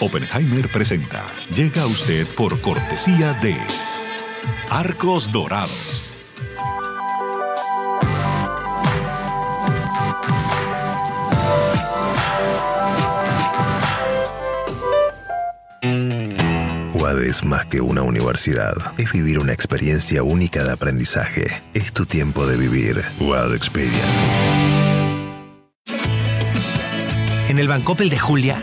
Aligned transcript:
Oppenheimer 0.00 0.68
presenta. 0.68 1.24
Llega 1.52 1.82
a 1.82 1.86
usted 1.86 2.26
por 2.36 2.60
cortesía 2.60 3.32
de 3.34 3.56
Arcos 4.70 5.32
Dorados. 5.32 6.04
UAD 16.94 17.22
es 17.24 17.44
más 17.44 17.66
que 17.66 17.80
una 17.80 18.02
universidad. 18.02 18.74
Es 18.98 19.10
vivir 19.10 19.40
una 19.40 19.52
experiencia 19.52 20.22
única 20.22 20.62
de 20.62 20.70
aprendizaje. 20.70 21.62
Es 21.74 21.92
tu 21.92 22.06
tiempo 22.06 22.46
de 22.46 22.56
vivir. 22.56 23.04
UAD 23.18 23.52
Experience. 23.56 23.98
En 27.48 27.58
el 27.58 27.66
Bancopel 27.66 28.10
de 28.10 28.18
Julia, 28.18 28.62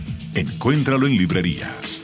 Encuéntralo 0.33 1.07
en 1.07 1.17
librerías. 1.17 2.01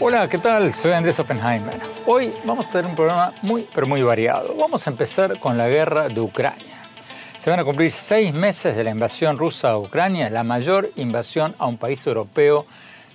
Hola, 0.00 0.28
¿qué 0.28 0.36
tal? 0.36 0.74
Soy 0.74 0.92
Andrés 0.92 1.18
Oppenheimer. 1.18 1.80
Hoy 2.04 2.30
vamos 2.44 2.68
a 2.68 2.72
tener 2.72 2.86
un 2.88 2.94
programa 2.94 3.32
muy, 3.40 3.66
pero 3.74 3.86
muy 3.86 4.02
variado. 4.02 4.54
Vamos 4.56 4.86
a 4.86 4.90
empezar 4.90 5.38
con 5.40 5.56
la 5.56 5.66
guerra 5.66 6.08
de 6.08 6.20
Ucrania. 6.20 6.82
Se 7.38 7.48
van 7.48 7.58
a 7.58 7.64
cumplir 7.64 7.90
seis 7.90 8.34
meses 8.34 8.76
de 8.76 8.84
la 8.84 8.90
invasión 8.90 9.38
rusa 9.38 9.70
a 9.70 9.78
Ucrania, 9.78 10.28
la 10.28 10.44
mayor 10.44 10.90
invasión 10.96 11.54
a 11.58 11.66
un 11.66 11.78
país 11.78 12.06
europeo 12.06 12.66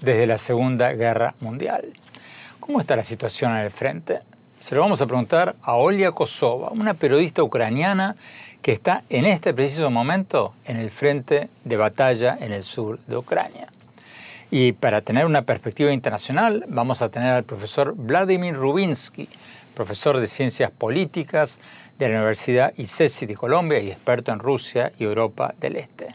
desde 0.01 0.25
la 0.25 0.39
Segunda 0.39 0.93
Guerra 0.93 1.35
Mundial. 1.41 1.93
¿Cómo 2.69 2.81
está 2.81 2.95
la 2.95 3.03
situación 3.03 3.51
en 3.53 3.63
el 3.63 3.71
frente? 3.71 4.19
Se 4.59 4.75
lo 4.75 4.81
vamos 4.81 5.01
a 5.01 5.07
preguntar 5.07 5.55
a 5.63 5.73
Olya 5.73 6.11
Kosova, 6.11 6.69
una 6.69 6.93
periodista 6.93 7.41
ucraniana 7.41 8.15
que 8.61 8.73
está 8.73 9.01
en 9.09 9.25
este 9.25 9.55
preciso 9.55 9.89
momento 9.89 10.53
en 10.65 10.77
el 10.77 10.91
frente 10.91 11.49
de 11.65 11.77
batalla 11.77 12.37
en 12.39 12.51
el 12.51 12.61
sur 12.61 12.99
de 13.07 13.17
Ucrania. 13.17 13.69
Y 14.51 14.73
para 14.73 15.01
tener 15.01 15.25
una 15.25 15.41
perspectiva 15.41 15.91
internacional, 15.91 16.63
vamos 16.67 17.01
a 17.01 17.09
tener 17.09 17.31
al 17.31 17.43
profesor 17.43 17.95
Vladimir 17.97 18.53
Rubinsky, 18.53 19.27
profesor 19.73 20.19
de 20.19 20.27
Ciencias 20.27 20.69
Políticas 20.69 21.59
de 21.97 22.07
la 22.07 22.17
Universidad 22.17 22.71
ICESI 22.77 23.25
de 23.25 23.35
Colombia 23.35 23.79
y 23.79 23.89
experto 23.89 24.31
en 24.31 24.37
Rusia 24.37 24.91
y 24.99 25.05
Europa 25.05 25.55
del 25.59 25.75
Este. 25.75 26.09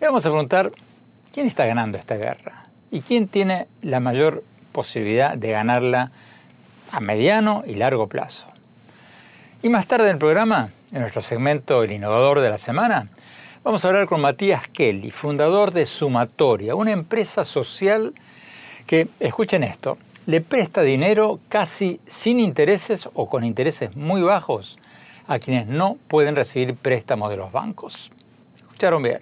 Le 0.00 0.06
vamos 0.06 0.24
a 0.24 0.30
preguntar 0.30 0.72
quién 1.34 1.46
está 1.46 1.66
ganando 1.66 1.98
esta 1.98 2.16
guerra 2.16 2.64
y 2.90 3.02
quién 3.02 3.28
tiene 3.28 3.66
la 3.82 4.00
mayor 4.00 4.42
posibilidad 4.72 5.36
de 5.36 5.50
ganarla 5.50 6.10
a 6.90 7.00
mediano 7.00 7.62
y 7.66 7.74
largo 7.74 8.08
plazo. 8.08 8.46
Y 9.62 9.68
más 9.68 9.86
tarde 9.86 10.06
en 10.06 10.14
el 10.14 10.18
programa, 10.18 10.70
en 10.92 11.00
nuestro 11.00 11.22
segmento 11.22 11.82
El 11.82 11.92
Innovador 11.92 12.40
de 12.40 12.50
la 12.50 12.58
Semana, 12.58 13.08
Vamos 13.64 13.84
a 13.84 13.88
hablar 13.88 14.08
con 14.08 14.20
Matías 14.20 14.66
Kelly, 14.66 15.12
fundador 15.12 15.70
de 15.70 15.86
Sumatoria, 15.86 16.74
una 16.74 16.90
empresa 16.90 17.44
social 17.44 18.12
que, 18.88 19.06
escuchen 19.20 19.62
esto, 19.62 19.98
le 20.26 20.40
presta 20.40 20.82
dinero 20.82 21.38
casi 21.48 22.00
sin 22.08 22.40
intereses 22.40 23.08
o 23.14 23.28
con 23.28 23.44
intereses 23.44 23.94
muy 23.94 24.20
bajos 24.20 24.80
a 25.28 25.38
quienes 25.38 25.68
no 25.68 25.96
pueden 26.08 26.34
recibir 26.34 26.74
préstamos 26.74 27.30
de 27.30 27.36
los 27.36 27.52
bancos. 27.52 28.10
Escucharon 28.56 29.00
bien. 29.00 29.20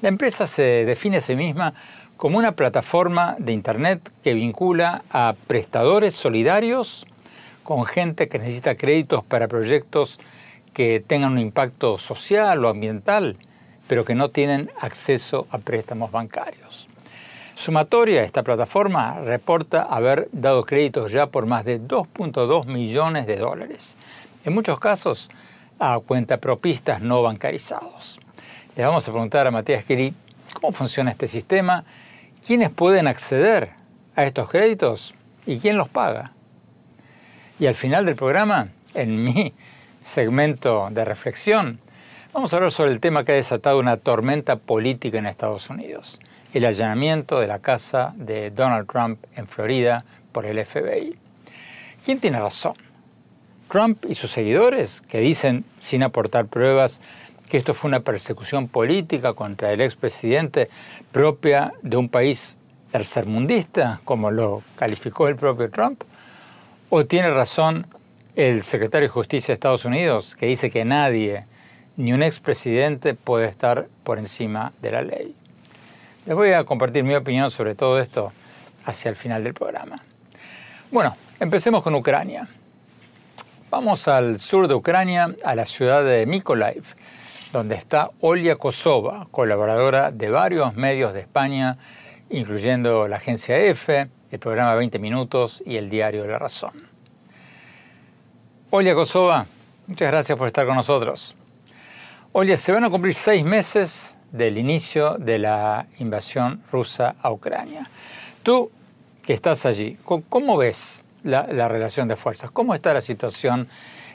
La 0.00 0.08
empresa 0.08 0.48
se 0.48 0.84
define 0.84 1.18
a 1.18 1.20
sí 1.20 1.36
misma 1.36 1.72
como 2.20 2.36
una 2.36 2.52
plataforma 2.52 3.34
de 3.38 3.52
Internet 3.52 4.12
que 4.22 4.34
vincula 4.34 5.04
a 5.10 5.34
prestadores 5.46 6.14
solidarios 6.14 7.06
con 7.64 7.86
gente 7.86 8.28
que 8.28 8.38
necesita 8.38 8.74
créditos 8.74 9.24
para 9.24 9.48
proyectos 9.48 10.20
que 10.74 11.00
tengan 11.00 11.32
un 11.32 11.38
impacto 11.38 11.96
social 11.96 12.62
o 12.62 12.68
ambiental 12.68 13.38
pero 13.88 14.04
que 14.04 14.14
no 14.14 14.28
tienen 14.28 14.70
acceso 14.82 15.46
a 15.50 15.56
préstamos 15.56 16.12
bancarios. 16.12 16.88
Sumatoria, 17.54 18.22
esta 18.22 18.42
plataforma, 18.42 19.20
reporta 19.20 19.84
haber 19.84 20.28
dado 20.30 20.64
créditos 20.64 21.12
ya 21.12 21.28
por 21.28 21.46
más 21.46 21.64
de 21.64 21.80
2.2 21.80 22.66
millones 22.66 23.26
de 23.26 23.38
dólares, 23.38 23.96
en 24.44 24.52
muchos 24.52 24.78
casos 24.78 25.30
a 25.78 25.98
cuentapropistas 26.00 27.00
no 27.00 27.22
bancarizados. 27.22 28.20
Le 28.76 28.84
vamos 28.84 29.08
a 29.08 29.10
preguntar 29.10 29.46
a 29.46 29.50
Matías 29.50 29.86
Kelly 29.86 30.12
cómo 30.52 30.72
funciona 30.72 31.12
este 31.12 31.26
sistema, 31.26 31.82
quiénes 32.46 32.70
pueden 32.70 33.06
acceder 33.06 33.70
a 34.16 34.24
estos 34.24 34.50
créditos 34.50 35.14
y 35.46 35.58
quién 35.58 35.76
los 35.76 35.88
paga. 35.88 36.32
Y 37.58 37.66
al 37.66 37.74
final 37.74 38.06
del 38.06 38.16
programa, 38.16 38.68
en 38.94 39.22
mi 39.22 39.54
segmento 40.02 40.88
de 40.90 41.04
reflexión, 41.04 41.80
Vamos 42.32 42.52
a 42.52 42.56
hablar 42.56 42.70
sobre 42.70 42.92
el 42.92 43.00
tema 43.00 43.24
que 43.24 43.32
ha 43.32 43.34
desatado 43.34 43.80
una 43.80 43.96
tormenta 43.96 44.54
política 44.54 45.18
en 45.18 45.26
Estados 45.26 45.68
Unidos, 45.68 46.20
el 46.54 46.64
allanamiento 46.64 47.40
de 47.40 47.48
la 47.48 47.58
casa 47.58 48.12
de 48.14 48.52
Donald 48.52 48.88
Trump 48.88 49.18
en 49.34 49.48
Florida 49.48 50.04
por 50.30 50.46
el 50.46 50.64
FBI. 50.64 51.18
¿Quién 52.04 52.20
tiene 52.20 52.38
razón? 52.38 52.74
Trump 53.68 54.04
y 54.08 54.14
sus 54.14 54.30
seguidores, 54.30 55.00
que 55.00 55.18
dicen, 55.18 55.64
sin 55.80 56.04
aportar 56.04 56.46
pruebas, 56.46 57.00
que 57.50 57.58
esto 57.58 57.74
fue 57.74 57.88
una 57.88 58.00
persecución 58.00 58.68
política 58.68 59.34
contra 59.34 59.72
el 59.72 59.82
expresidente 59.82 60.70
propia 61.12 61.74
de 61.82 61.98
un 61.98 62.08
país 62.08 62.56
tercermundista, 62.90 64.00
como 64.04 64.30
lo 64.30 64.62
calificó 64.76 65.28
el 65.28 65.36
propio 65.36 65.70
Trump? 65.70 66.02
¿O 66.88 67.04
tiene 67.04 67.30
razón 67.30 67.86
el 68.36 68.62
secretario 68.62 69.08
de 69.08 69.12
Justicia 69.12 69.48
de 69.48 69.54
Estados 69.54 69.84
Unidos, 69.84 70.36
que 70.36 70.46
dice 70.46 70.70
que 70.70 70.84
nadie 70.84 71.44
ni 71.96 72.12
un 72.12 72.22
expresidente 72.22 73.14
puede 73.14 73.48
estar 73.48 73.88
por 74.04 74.18
encima 74.18 74.72
de 74.80 74.92
la 74.92 75.02
ley. 75.02 75.34
Les 76.26 76.34
voy 76.34 76.52
a 76.52 76.64
compartir 76.64 77.04
mi 77.04 77.14
opinión 77.14 77.50
sobre 77.50 77.74
todo 77.74 78.00
esto 78.00 78.32
hacia 78.84 79.10
el 79.10 79.16
final 79.16 79.44
del 79.44 79.54
programa. 79.54 80.02
Bueno, 80.90 81.16
empecemos 81.38 81.82
con 81.82 81.94
Ucrania. 81.94 82.48
Vamos 83.70 84.08
al 84.08 84.40
sur 84.40 84.66
de 84.66 84.74
Ucrania, 84.74 85.34
a 85.44 85.54
la 85.54 85.66
ciudad 85.66 86.02
de 86.02 86.26
Mykolaiv, 86.26 86.84
donde 87.52 87.74
está 87.74 88.10
Olya 88.20 88.56
Kosova, 88.56 89.26
colaboradora 89.30 90.10
de 90.10 90.30
varios 90.30 90.74
medios 90.74 91.14
de 91.14 91.20
España, 91.20 91.78
incluyendo 92.28 93.08
la 93.08 93.16
agencia 93.16 93.58
EFE, 93.58 94.08
el 94.30 94.38
programa 94.38 94.74
20 94.74 94.98
Minutos 94.98 95.62
y 95.66 95.76
el 95.76 95.90
diario 95.90 96.26
La 96.26 96.38
Razón. 96.38 96.88
Olya 98.70 98.94
Kosova, 98.94 99.46
muchas 99.86 100.10
gracias 100.10 100.38
por 100.38 100.46
estar 100.46 100.64
con 100.66 100.76
nosotros. 100.76 101.34
Oye, 102.32 102.56
se 102.56 102.70
van 102.70 102.84
a 102.84 102.90
cumplir 102.90 103.14
seis 103.14 103.44
meses 103.44 104.14
del 104.30 104.56
inicio 104.58 105.16
de 105.18 105.40
la 105.40 105.86
invasión 105.98 106.62
rusa 106.70 107.16
a 107.20 107.32
Ucrania. 107.32 107.90
Tú, 108.44 108.70
que 109.22 109.32
estás 109.32 109.66
allí, 109.66 109.98
¿cómo 110.04 110.56
ves 110.56 111.04
la, 111.24 111.68
relación 111.68 112.06
de 112.06 112.14
fuerzas? 112.14 112.52
¿Cómo 112.52 112.74
está 112.74 112.94
la 112.94 113.00
situación 113.00 113.66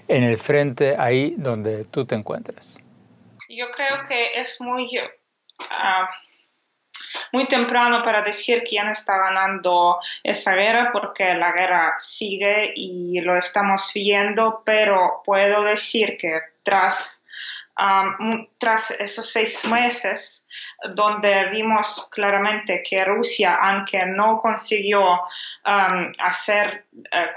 en 0.08 0.24
el 0.24 0.38
frente 0.38 0.96
ahí 0.98 1.36
donde 1.38 1.84
tú 1.84 2.06
te 2.06 2.16
encuentras? 2.16 2.80
Yo 3.50 3.72
creo 3.72 4.04
que 4.08 4.40
es 4.40 4.60
muy... 4.62 4.90
Ah, 5.70 6.10
muy 7.32 7.48
temprano 7.48 8.02
para 8.02 8.22
decir 8.22 8.64
quién 8.68 8.90
está 8.90 9.18
ganando 9.18 10.00
esa 10.24 10.54
guerra 10.54 10.90
porque 10.92 11.34
la 11.34 11.52
guerra 11.52 11.96
sigue 11.98 12.74
y 12.76 13.20
lo 13.22 13.38
estamos 13.38 13.92
viendo, 13.94 14.64
pero 14.66 15.22
puedo 15.26 15.64
decir 15.64 16.18
que 16.18 16.42
tras 16.64 17.22
tras 18.58 18.92
esos 18.92 19.30
seis 19.30 19.66
meses, 19.66 20.46
donde 20.94 21.50
vimos 21.50 22.08
claramente 22.10 22.82
que 22.82 23.04
Rusia, 23.04 23.56
aunque 23.56 24.06
no 24.06 24.38
consiguió 24.38 25.04
hacer, 25.64 26.86
eh, 27.12 27.34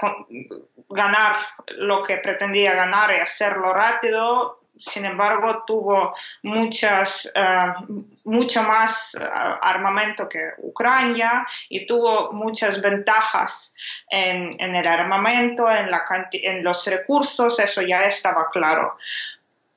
ganar 0.87 1.35
lo 1.67 2.03
que 2.03 2.17
pretendía 2.17 2.73
ganar 2.73 3.11
y 3.11 3.19
hacerlo 3.19 3.73
rápido, 3.73 4.58
sin 4.79 5.05
embargo, 5.05 5.63
tuvo 5.67 6.15
muchas, 6.43 7.29
eh, 7.35 7.73
mucho 8.23 8.63
más 8.63 9.13
eh, 9.13 9.19
armamento 9.61 10.27
que 10.29 10.51
Ucrania 10.59 11.45
y 11.67 11.85
tuvo 11.85 12.31
muchas 12.31 12.81
ventajas 12.81 13.75
en, 14.09 14.57
el 14.59 14.87
armamento, 14.87 15.67
en, 15.69 16.63
los 16.63 16.85
recursos, 16.87 17.59
eso 17.59 17.81
ya 17.81 18.05
estaba 18.05 18.49
claro. 18.49 18.97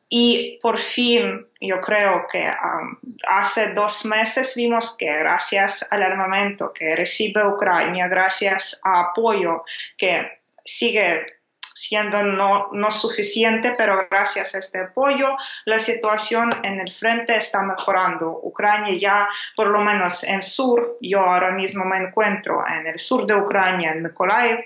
Y 0.09 0.59
por 0.63 0.79
fin, 0.79 1.47
yo 1.61 1.81
creo 1.81 2.27
que 2.31 2.47
um, 2.47 2.97
hace 3.27 3.73
dos 3.73 4.05
meses 4.05 4.55
vimos 4.55 4.95
que 4.97 5.07
gracias 5.07 5.87
al 5.91 6.03
armamento 6.03 6.73
que 6.73 6.95
recibe 6.95 7.47
Ucrania, 7.47 8.09
gracias 8.09 8.79
a 8.85 9.01
apoyo 9.01 9.65
que 9.97 10.43
sigue 10.65 11.25
siendo 11.75 12.23
no, 12.23 12.69
no 12.73 12.91
suficiente, 12.91 13.75
pero 13.77 14.07
gracias 14.11 14.55
a 14.55 14.59
este 14.59 14.81
apoyo 14.81 15.37
la 15.65 15.79
situación 15.79 16.51
en 16.63 16.81
el 16.81 16.93
frente 16.93 17.37
está 17.37 17.63
mejorando. 17.63 18.41
Ucrania 18.43 18.97
ya, 18.99 19.29
por 19.57 19.69
lo 19.69 19.81
menos 19.81 20.25
en 20.25 20.43
sur, 20.43 20.99
yo 21.01 21.21
ahora 21.21 21.53
mismo 21.53 21.85
me 21.85 21.99
encuentro 21.99 22.65
en 22.67 22.87
el 22.87 22.99
sur 22.99 23.27
de 23.27 23.35
Ucrania, 23.35 23.93
en 23.93 24.03
Mykolaiv, 24.03 24.59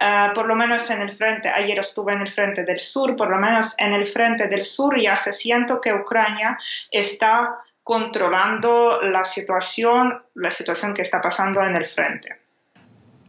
eh, 0.00 0.28
por 0.34 0.46
lo 0.46 0.54
menos 0.54 0.90
en 0.90 1.02
el 1.02 1.16
frente, 1.16 1.48
ayer 1.48 1.78
estuve 1.78 2.12
en 2.12 2.20
el 2.20 2.28
frente 2.28 2.64
del 2.64 2.80
sur, 2.80 3.16
por 3.16 3.30
lo 3.30 3.38
menos 3.38 3.74
en 3.78 3.92
el 3.92 4.06
frente 4.06 4.48
del 4.48 4.64
sur 4.64 4.98
ya 5.00 5.16
se 5.16 5.32
siento 5.32 5.80
que 5.80 5.94
Ucrania 5.94 6.58
está 6.90 7.58
controlando 7.82 9.00
la 9.02 9.24
situación, 9.24 10.22
la 10.34 10.50
situación 10.50 10.92
que 10.92 11.02
está 11.02 11.20
pasando 11.20 11.62
en 11.62 11.76
el 11.76 11.86
frente. 11.86 12.45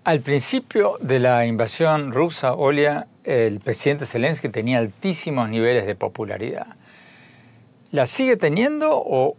Al 0.07 0.21
principio 0.21 0.97
de 1.01 1.19
la 1.19 1.45
invasión 1.45 2.13
rusa, 2.13 2.53
Olia, 2.53 3.07
el 3.25 3.59
presidente 3.59 4.05
Zelensky 4.05 4.47
tenía 4.47 4.77
altísimos 4.77 5.49
niveles 5.49 5.85
de 5.85 5.95
popularidad. 5.95 6.67
¿La 7.91 8.07
sigue 8.07 8.37
teniendo 8.37 8.87
o, 8.91 9.35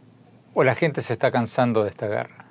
la 0.57 0.75
gente 0.75 1.01
se 1.01 1.15
está 1.15 1.31
cansando 1.31 1.85
de 1.85 1.89
esta 1.89 2.07
guerra? 2.07 2.45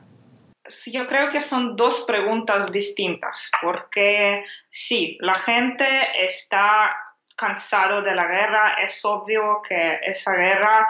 Yo 0.88 1.06
creo 1.06 1.30
que 1.30 1.42
son 1.42 1.76
dos 1.76 2.06
preguntas 2.08 2.72
distintas, 2.72 3.52
porque 3.62 4.44
sí, 4.72 5.20
la 5.22 5.36
gente 5.36 5.86
está 6.20 6.98
cansado 7.36 8.02
de 8.02 8.16
la 8.16 8.26
guerra, 8.26 8.78
es 8.82 9.06
obvio 9.06 9.62
que 9.62 10.00
esa 10.02 10.34
guerra 10.34 10.88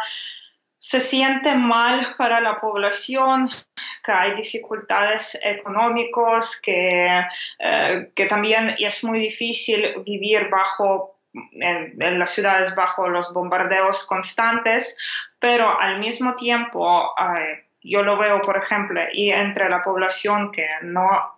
se 0.79 1.01
siente 1.01 1.53
mal 1.55 2.15
para 2.17 2.39
la 2.39 2.59
población, 2.59 3.49
que 4.03 4.11
hay 4.11 4.35
dificultades 4.35 5.37
económicas, 5.43 6.59
que, 6.61 7.23
eh, 7.59 8.11
que 8.15 8.25
también 8.25 8.75
es 8.77 9.03
muy 9.03 9.19
difícil 9.19 10.03
vivir 10.05 10.49
bajo 10.49 11.17
en, 11.51 12.19
las 12.19 12.31
ciudades 12.31 12.73
bajo 12.75 13.09
los 13.09 13.33
bombardeos 13.33 14.05
constantes, 14.05 14.97
pero 15.39 15.79
al 15.79 15.99
mismo 15.99 16.35
tiempo 16.35 17.13
eh, 17.17 17.65
yo 17.81 18.03
lo 18.03 18.17
veo, 18.17 18.41
por 18.41 18.57
ejemplo, 18.57 19.01
y 19.11 19.31
entre 19.31 19.69
la 19.69 19.81
población 19.81 20.51
que 20.51 20.67
no 20.81 21.36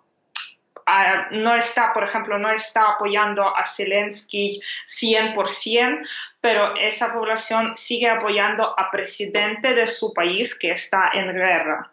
no 1.31 1.56
está, 1.56 1.94
por 1.94 2.03
ejemplo, 2.03 2.38
no 2.38 2.50
está 2.50 2.94
apoyando 2.94 3.44
a 3.44 3.65
Zelensky 3.65 4.62
100%, 4.86 6.07
pero 6.41 6.75
esa 6.77 7.13
población 7.13 7.75
sigue 7.77 8.09
apoyando 8.09 8.74
a 8.77 8.89
presidente 8.91 9.74
de 9.74 9.88
su 9.88 10.13
país 10.13 10.57
que 10.57 10.71
está 10.71 11.12
en 11.13 11.33
guerra. 11.33 11.91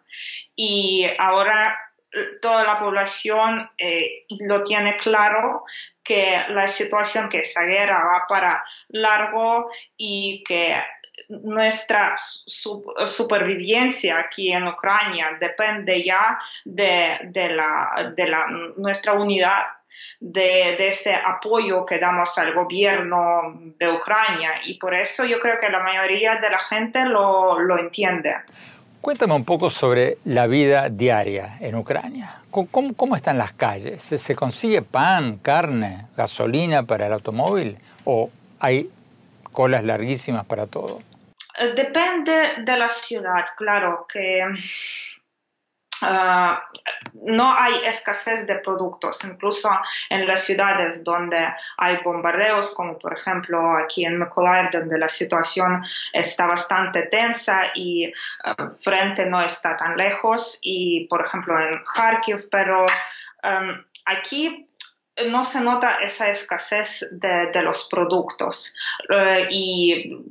Y 0.55 1.07
ahora 1.19 1.77
eh, 2.11 2.39
toda 2.41 2.63
la 2.63 2.79
población 2.79 3.69
eh, 3.77 4.25
lo 4.29 4.63
tiene 4.63 4.97
claro 4.97 5.63
que 6.03 6.37
la 6.49 6.67
situación 6.67 7.27
que 7.29 7.39
esa 7.39 7.63
guerra 7.63 8.03
va 8.05 8.25
para 8.27 8.63
largo 8.87 9.69
y 9.97 10.43
que 10.45 10.81
nuestra 11.29 12.15
supervivencia 12.17 14.19
aquí 14.19 14.51
en 14.51 14.67
Ucrania 14.67 15.37
depende 15.39 16.03
ya 16.03 16.39
de, 16.63 17.19
la, 17.33 18.13
de 18.15 18.27
la, 18.27 18.45
nuestra 18.77 19.13
unidad, 19.13 19.63
de, 20.19 20.75
de, 20.77 20.87
ese 20.87 21.13
apoyo 21.13 21.85
que 21.85 21.99
damos 21.99 22.37
al 22.37 22.53
gobierno 22.53 23.59
de 23.77 23.91
Ucrania. 23.91 24.51
Y 24.65 24.75
por 24.75 24.93
eso 24.93 25.25
yo 25.25 25.39
creo 25.39 25.59
que 25.59 25.69
la 25.69 25.79
mayoría 25.79 26.37
de 26.37 26.49
la 26.49 26.59
gente 26.59 27.03
lo, 27.05 27.59
lo 27.59 27.77
entiende. 27.77 28.35
Cuéntame 29.01 29.33
un 29.33 29.45
poco 29.45 29.69
sobre 29.69 30.17
la 30.25 30.47
vida 30.47 30.89
diaria 30.89 31.57
en 31.59 31.75
Ucrania. 31.75 32.41
¿Cómo, 32.51 32.93
cómo 32.95 33.15
están 33.15 33.37
las 33.37 33.53
calles? 33.53 34.01
¿Se, 34.01 34.17
¿Se 34.17 34.35
consigue 34.35 34.81
pan, 34.81 35.37
carne, 35.37 36.07
gasolina 36.15 36.83
para 36.83 37.07
el 37.07 37.13
automóvil? 37.13 37.77
¿O 38.05 38.29
hay 38.59 38.89
colas 39.57 39.83
larguísimas 39.83 40.45
para 40.45 40.67
todo? 40.67 41.01
Eh, 41.57 41.73
depende 41.73 42.57
de 42.59 42.77
la 42.77 42.91
ciudad, 42.91 43.43
claro 43.55 44.05
que 44.07 44.45
ah, 46.03 46.63
no 47.23 47.51
hay 47.51 47.73
escasez 47.85 48.45
de 48.45 48.57
productos, 48.57 49.17
incluso 49.23 49.71
en 50.11 50.27
las 50.27 50.41
ciudades 50.41 51.03
donde 51.03 51.39
hay 51.77 51.97
bombardeos, 52.05 52.75
como 52.75 52.99
por 52.99 53.13
ejemplo 53.17 53.75
aquí 53.75 54.05
en 54.05 54.19
Mykolaiv, 54.19 54.69
donde 54.69 54.99
la 54.99 55.09
situación 55.09 55.83
está 56.13 56.45
bastante 56.45 57.07
tensa 57.07 57.71
y 57.73 58.13
ah, 58.43 58.69
frente 58.83 59.25
no 59.25 59.41
está 59.41 59.75
tan 59.75 59.97
lejos, 59.97 60.59
y 60.61 61.07
por 61.07 61.25
ejemplo 61.25 61.59
en 61.59 61.81
Kharkiv, 61.95 62.47
pero 62.51 62.85
um, 63.43 63.83
aquí 64.05 64.66
no 65.25 65.43
se 65.43 65.61
nota 65.61 65.97
esa 66.03 66.29
escasez 66.29 67.07
de, 67.11 67.61
los 67.63 67.85
productos. 67.85 68.73
Eh, 69.09 69.47
y 69.49 70.21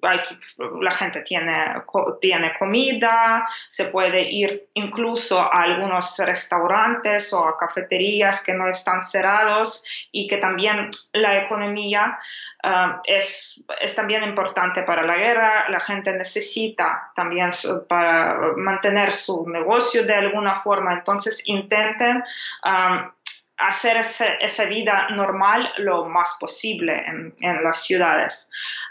la 0.81 0.93
gente 0.93 1.23
tiene, 1.23 1.83
tiene 2.21 2.55
comida, 2.56 3.47
se 3.69 3.87
puede 3.87 4.31
ir 4.31 4.69
incluso 4.75 5.41
a 5.41 5.62
algunos 5.62 6.17
restaurantes 6.19 7.33
o 7.33 7.44
a 7.44 7.56
cafeterías 7.56 8.43
que 8.43 8.55
no 8.55 8.69
están 8.69 9.03
cerrados 9.03 9.83
y 10.12 10.27
que 10.27 10.37
también 10.37 10.88
la 11.12 11.37
economía 11.37 12.19
eh, 12.62 12.87
es, 13.06 13.61
es, 13.81 13.95
también 13.95 14.23
importante 14.23 14.83
para 14.83 15.02
la 15.02 15.16
guerra, 15.16 15.69
la 15.69 15.81
gente 15.81 16.12
necesita 16.12 17.12
también 17.16 17.50
para 17.88 18.52
mantener 18.57 19.12
su 19.12 19.49
negocio 19.49 20.05
de 20.05 20.14
alguna 20.14 20.61
forma, 20.61 20.95
entonces 20.95 21.43
intenten 21.47 22.19
eh, 22.64 23.11
hacer 23.58 23.96
esa 23.96 24.64
vida 24.66 25.08
normal 25.10 25.72
lo 25.78 26.06
más 26.06 26.36
posible 26.38 27.04
en, 27.06 27.62
las 27.62 27.82
ciudades. 27.84 28.50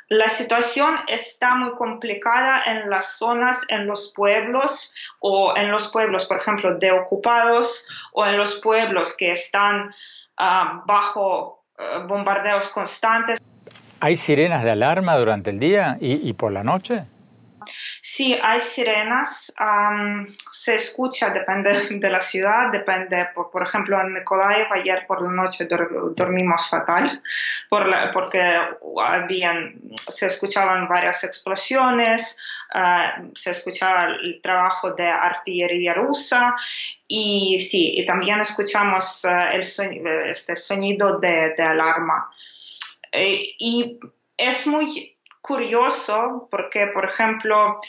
La 0.09 0.29
situación 0.29 0.95
está 1.07 1.55
muy 1.55 1.73
complicada 1.75 2.63
en 2.65 2.89
las 2.89 3.17
zonas, 3.17 3.61
en 3.69 3.85
los 3.87 4.11
pueblos 4.15 4.91
o 5.19 5.55
en 5.55 5.71
los 5.71 5.89
pueblos, 5.89 6.25
por 6.25 6.37
ejemplo, 6.37 6.77
de 6.77 6.91
ocupados 6.91 7.87
o 8.13 8.25
en 8.25 8.37
los 8.37 8.55
pueblos 8.55 9.15
que 9.17 9.31
están 9.31 9.93
ah, 10.37 10.83
bajo 10.85 11.63
ah, 11.77 12.05
bombardeos 12.07 12.69
constantes. 12.69 13.39
¿Hay 13.99 14.15
sirenas 14.15 14.63
de 14.63 14.71
alarma 14.71 15.15
durante 15.15 15.49
el 15.49 15.59
día 15.59 15.97
y 15.99 16.33
por 16.33 16.51
la 16.51 16.63
noche? 16.63 17.05
Sí, 18.07 18.37
hay 18.39 18.61
sirenas, 18.61 19.51
se 20.51 20.75
escucha, 20.75 21.31
depende 21.31 21.71
de 21.89 22.09
la 22.11 22.21
ciudad, 22.21 22.71
depende, 22.71 23.29
por, 23.33 23.63
ejemplo, 23.63 23.99
en 23.99 24.13
Mykolaiv 24.13 24.67
ayer 24.73 25.07
por 25.07 25.23
la 25.23 25.31
noche 25.31 25.67
dormimos 26.15 26.69
fatal 26.69 27.23
porque 27.67 28.59
habían, 29.03 29.81
se 29.95 30.27
escuchaban 30.27 30.87
varias 30.87 31.23
explosiones, 31.23 32.37
ah, 32.75 33.23
se 33.33 33.49
escuchaba 33.49 34.03
el 34.21 34.39
trabajo 34.39 34.91
de 34.91 35.07
artillería 35.07 35.95
rusa 35.95 36.53
y 37.07 37.59
sí, 37.59 37.91
y 37.95 38.05
también 38.05 38.39
escuchamos 38.39 39.25
ah, 39.25 39.49
el 39.49 39.61
este 40.29 40.55
sonido 40.55 41.17
de, 41.17 41.55
alarma. 41.57 42.29
Eh, 43.11 43.55
y 43.57 43.99
es 44.37 44.67
muy 44.67 45.14
curioso 45.45 46.47
porque, 46.49 46.87
por 46.87 47.05
ejemplo, 47.05 47.79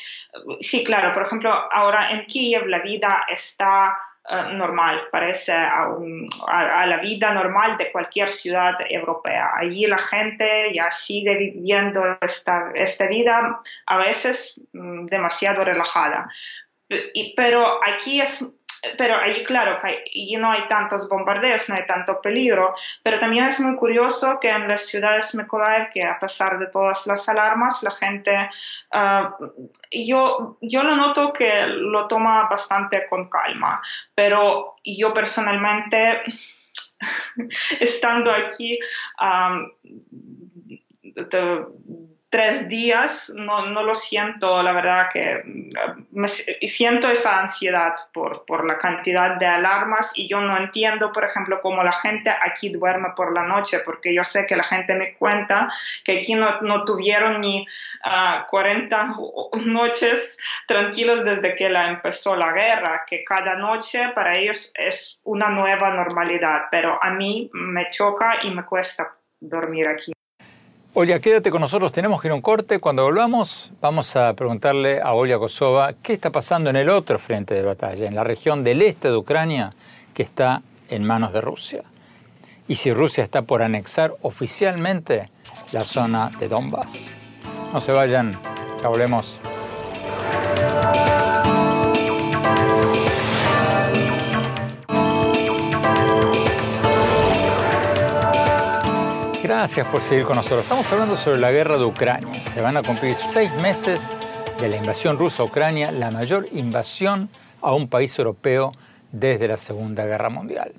sí, 0.60 0.84
claro, 0.84 1.12
por 1.12 1.22
ejemplo, 1.24 1.50
ahora 1.70 2.10
en 2.10 2.26
Kiev 2.26 2.66
la 2.66 2.80
vida 2.80 3.26
está 3.28 3.96
eh, 4.28 4.52
normal, 4.52 5.08
parece 5.10 5.52
a, 5.52 6.86
la 6.86 6.98
vida 6.98 7.32
normal 7.32 7.76
de 7.76 7.90
cualquier 7.90 8.28
ciudad 8.28 8.74
europea. 8.90 9.50
Allí 9.54 9.86
la 9.86 9.98
gente 9.98 10.72
ya 10.74 10.90
sigue 10.90 11.36
viviendo 11.36 12.02
esta, 12.20 12.72
vida 13.08 13.58
a 13.86 13.98
veces 13.98 14.60
mm, 14.72 15.06
demasiado 15.06 15.64
relajada. 15.64 16.28
pero 17.36 17.80
aquí 17.84 18.20
es 18.20 18.44
pero 18.96 19.16
ahí 19.16 19.44
claro, 19.44 19.78
y 20.12 20.36
no 20.36 20.50
hay 20.50 20.66
tantos 20.68 21.08
bombardeos, 21.08 21.68
no 21.68 21.74
hay 21.74 21.86
tanto 21.86 22.20
peligro, 22.20 22.74
pero 23.02 23.18
también 23.18 23.46
es 23.46 23.60
muy 23.60 23.76
curioso 23.76 24.38
que 24.40 24.50
en 24.50 24.68
las 24.68 24.86
ciudades 24.86 25.34
Mykolaiv, 25.34 25.90
que 25.90 26.04
a 26.04 26.18
pesar 26.18 26.58
de 26.58 26.66
todas 26.68 27.06
las 27.06 27.28
alarmas, 27.28 27.82
la 27.82 27.90
gente, 27.90 28.50
ah, 28.92 29.36
yo, 29.90 30.58
yo 30.60 30.82
lo 30.82 30.96
noto 30.96 31.32
que 31.32 31.66
lo 31.66 32.06
toma 32.06 32.48
bastante 32.48 33.06
con 33.08 33.28
calma, 33.28 33.82
pero 34.14 34.76
yo 34.84 35.12
personalmente, 35.12 36.22
estando 37.80 38.30
aquí, 38.30 38.78
tres 42.36 42.68
días 42.68 43.32
no, 43.34 43.64
no, 43.64 43.82
lo 43.82 43.94
siento, 43.94 44.62
la 44.62 44.74
verdad 44.74 45.08
que 45.10 45.42
me, 46.10 46.28
siento 46.28 47.08
esa 47.08 47.40
ansiedad 47.40 47.94
por, 48.12 48.66
la 48.66 48.76
cantidad 48.76 49.38
de 49.38 49.46
alarmas 49.46 50.12
y 50.14 50.28
yo 50.28 50.42
no 50.42 50.54
entiendo, 50.58 51.12
por 51.12 51.24
ejemplo, 51.24 51.60
cómo 51.62 51.82
la 51.82 51.92
gente 51.92 52.28
aquí 52.28 52.68
duerme 52.68 53.08
por 53.16 53.32
la 53.32 53.44
noche, 53.44 53.80
porque 53.86 54.14
yo 54.14 54.22
sé 54.22 54.44
que 54.44 54.54
la 54.54 54.64
gente 54.64 54.94
me 54.94 55.14
cuenta 55.14 55.72
que 56.04 56.18
aquí 56.18 56.34
no, 56.34 56.84
tuvieron 56.84 57.40
ni 57.40 57.66
40 58.50 59.00
ah, 59.00 59.14
noches 59.64 60.38
tranquilos 60.66 61.24
desde 61.24 61.54
que 61.54 61.64
empezó 61.64 62.36
la 62.36 62.52
guerra, 62.52 63.04
que 63.06 63.24
cada 63.24 63.54
noche 63.54 64.10
para 64.14 64.36
ellos 64.36 64.72
es 64.74 65.18
una 65.22 65.48
nueva 65.48 65.88
normalidad, 65.88 66.66
pero 66.70 67.02
a 67.02 67.08
mí 67.12 67.48
me 67.54 67.88
choca 67.88 68.40
y 68.42 68.50
me 68.50 68.66
cuesta 68.66 69.10
dormir 69.40 69.88
aquí. 69.88 70.15
Oye, 70.98 71.20
quédate 71.20 71.50
con 71.50 71.60
nosotros, 71.60 71.92
tenemos 71.92 72.22
que 72.22 72.28
ir 72.28 72.32
a 72.32 72.36
un 72.36 72.40
corte. 72.40 72.80
Cuando 72.80 73.04
volvamos, 73.04 73.70
vamos 73.82 74.16
a 74.16 74.32
preguntarle 74.32 74.98
a 75.02 75.12
Olya 75.12 75.36
Kosova 75.36 75.92
qué 76.02 76.14
está 76.14 76.30
pasando 76.30 76.70
en 76.70 76.76
el 76.76 76.88
otro 76.88 77.18
frente 77.18 77.52
de 77.52 77.60
batalla, 77.60 78.08
en 78.08 78.14
la 78.14 78.24
región 78.24 78.64
del 78.64 78.80
este 78.80 79.08
de 79.08 79.16
Ucrania, 79.18 79.74
que 80.14 80.22
está 80.22 80.62
en 80.88 81.04
manos 81.04 81.34
de 81.34 81.42
Rusia. 81.42 81.82
Y 82.66 82.76
si 82.76 82.94
Rusia 82.94 83.24
está 83.24 83.42
por 83.42 83.60
anexar 83.60 84.14
oficialmente 84.22 85.28
la 85.72 85.84
zona 85.84 86.30
de 86.40 86.48
Donbass. 86.48 87.10
No 87.74 87.82
se 87.82 87.92
vayan, 87.92 88.32
ya 88.80 88.88
volvemos. 88.88 89.38
Gracias 99.46 99.86
por 99.86 100.02
seguir 100.02 100.24
con 100.24 100.34
nosotros. 100.34 100.62
Estamos 100.62 100.90
hablando 100.90 101.16
sobre 101.16 101.38
la 101.38 101.52
guerra 101.52 101.78
de 101.78 101.84
Ucrania. 101.84 102.34
Se 102.34 102.60
van 102.60 102.76
a 102.76 102.82
cumplir 102.82 103.14
seis 103.14 103.48
meses 103.62 104.00
de 104.58 104.68
la 104.68 104.74
invasión 104.74 105.16
rusa 105.20 105.44
a 105.44 105.46
Ucrania, 105.46 105.92
la 105.92 106.10
mayor 106.10 106.48
invasión 106.50 107.28
a 107.62 107.72
un 107.72 107.86
país 107.86 108.18
europeo 108.18 108.72
desde 109.12 109.46
la 109.46 109.56
Segunda 109.56 110.04
Guerra 110.04 110.30
Mundial. 110.30 110.72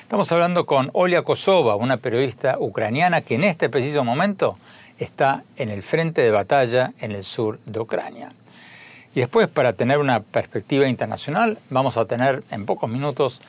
Estamos 0.00 0.32
hablando 0.32 0.64
con 0.64 0.88
Olia 0.94 1.20
Kosova, 1.20 1.76
una 1.76 1.98
periodista 1.98 2.56
ucraniana 2.58 3.20
que 3.20 3.34
en 3.34 3.44
este 3.44 3.68
preciso 3.68 4.04
momento 4.04 4.56
está 4.98 5.42
en 5.56 5.68
el 5.68 5.82
frente 5.82 6.22
de 6.22 6.30
batalla 6.30 6.94
en 7.00 7.12
el 7.12 7.24
sur 7.24 7.58
de 7.66 7.78
Ucrania. 7.78 8.32
Y 9.14 9.20
después, 9.20 9.48
para 9.48 9.74
tener 9.74 9.98
una 9.98 10.20
perspectiva 10.20 10.88
internacional, 10.88 11.58
vamos 11.68 11.98
a 11.98 12.06
tener 12.06 12.42
en 12.50 12.64
pocos 12.64 12.88
minutos 12.88 13.42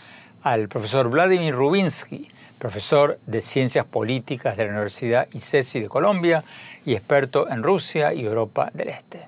al 0.44 0.68
profesor 0.68 1.10
Vladimir 1.10 1.56
Rubinsky, 1.56 2.28
profesor 2.66 3.20
de 3.28 3.44
Ciencias 3.44 3.86
Políticas 3.86 4.58
de 4.58 4.64
la 4.64 4.72
Universidad 4.72 5.28
ICESI 5.32 5.82
de 5.82 5.88
Colombia 5.88 6.44
y 6.84 6.96
experto 6.96 7.48
en 7.48 7.62
Rusia 7.62 8.12
y 8.12 8.26
Europa 8.26 8.72
del 8.74 8.90
Este. 8.90 9.28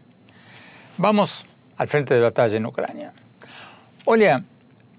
Vamos 0.97 1.45
al 1.77 1.87
frente 1.87 2.15
de 2.15 2.21
batalla 2.21 2.57
en 2.57 2.65
Ucrania. 2.65 3.13
Olia, 4.05 4.43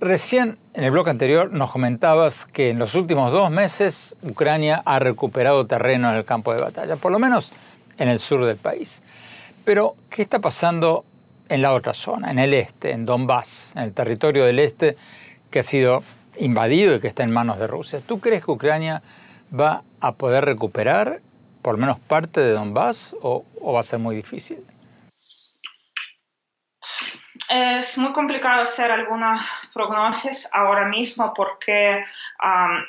recién 0.01 0.57
en 0.73 0.85
el 0.85 0.93
bloque 0.93 1.11
anterior 1.11 1.53
nos 1.53 1.73
comentabas 1.73 2.47
que 2.47 2.71
en 2.71 2.79
los 2.79 2.95
últimos 2.95 3.33
dos 3.33 3.51
meses 3.51 4.17
Ucrania 4.23 4.85
ha 4.85 5.01
recuperado 5.01 5.67
terreno 5.67 6.09
en 6.09 6.17
el 6.17 6.25
campo 6.25 6.55
de 6.55 6.61
batalla, 6.61 6.95
por 6.95 7.11
lo 7.11 7.19
menos 7.19 7.51
en 7.97 8.09
el 8.09 8.21
sur 8.21 8.45
del 8.45 8.57
país. 8.57 9.03
Pero, 9.65 9.97
¿qué 10.11 10.23
está 10.23 10.39
pasando 10.39 11.05
en 11.49 11.61
la 11.61 11.73
otra 11.73 11.93
zona, 11.93 12.31
en 12.31 12.39
el 12.39 12.55
este, 12.55 12.93
en 12.93 13.05
Donbass, 13.05 13.73
en 13.75 13.83
el 13.83 13.93
territorio 13.93 14.45
del 14.45 14.61
este, 14.61 14.97
que 15.51 15.59
ha 15.59 15.65
sido 15.65 16.05
invadido 16.39 16.95
y 16.95 17.01
que 17.01 17.09
está 17.09 17.23
en 17.23 17.33
manos 17.33 17.59
de 17.59 17.67
Rusia. 17.67 18.01
¿Tú 18.07 18.21
crees 18.21 18.45
que 18.45 18.51
Ucrania 18.51 19.03
va 19.59 19.83
a 20.01 20.13
poder 20.13 20.45
recuperar 20.45 21.21
por 21.63 21.75
lo 21.75 21.81
menos 21.81 21.99
parte 21.99 22.41
de 22.41 22.53
Donbass 22.53 23.17
o, 23.21 23.45
va 23.75 23.81
a 23.81 23.83
ser 23.83 23.99
muy 23.99 24.17
difícil? 24.17 24.65
Es 27.49 27.97
muy 27.97 28.13
complicado 28.13 28.63
hacer 28.63 28.91
alguna 28.91 29.41
prognosis 29.73 30.49
ahora 30.53 30.87
mismo 30.87 31.33
porque 31.35 32.03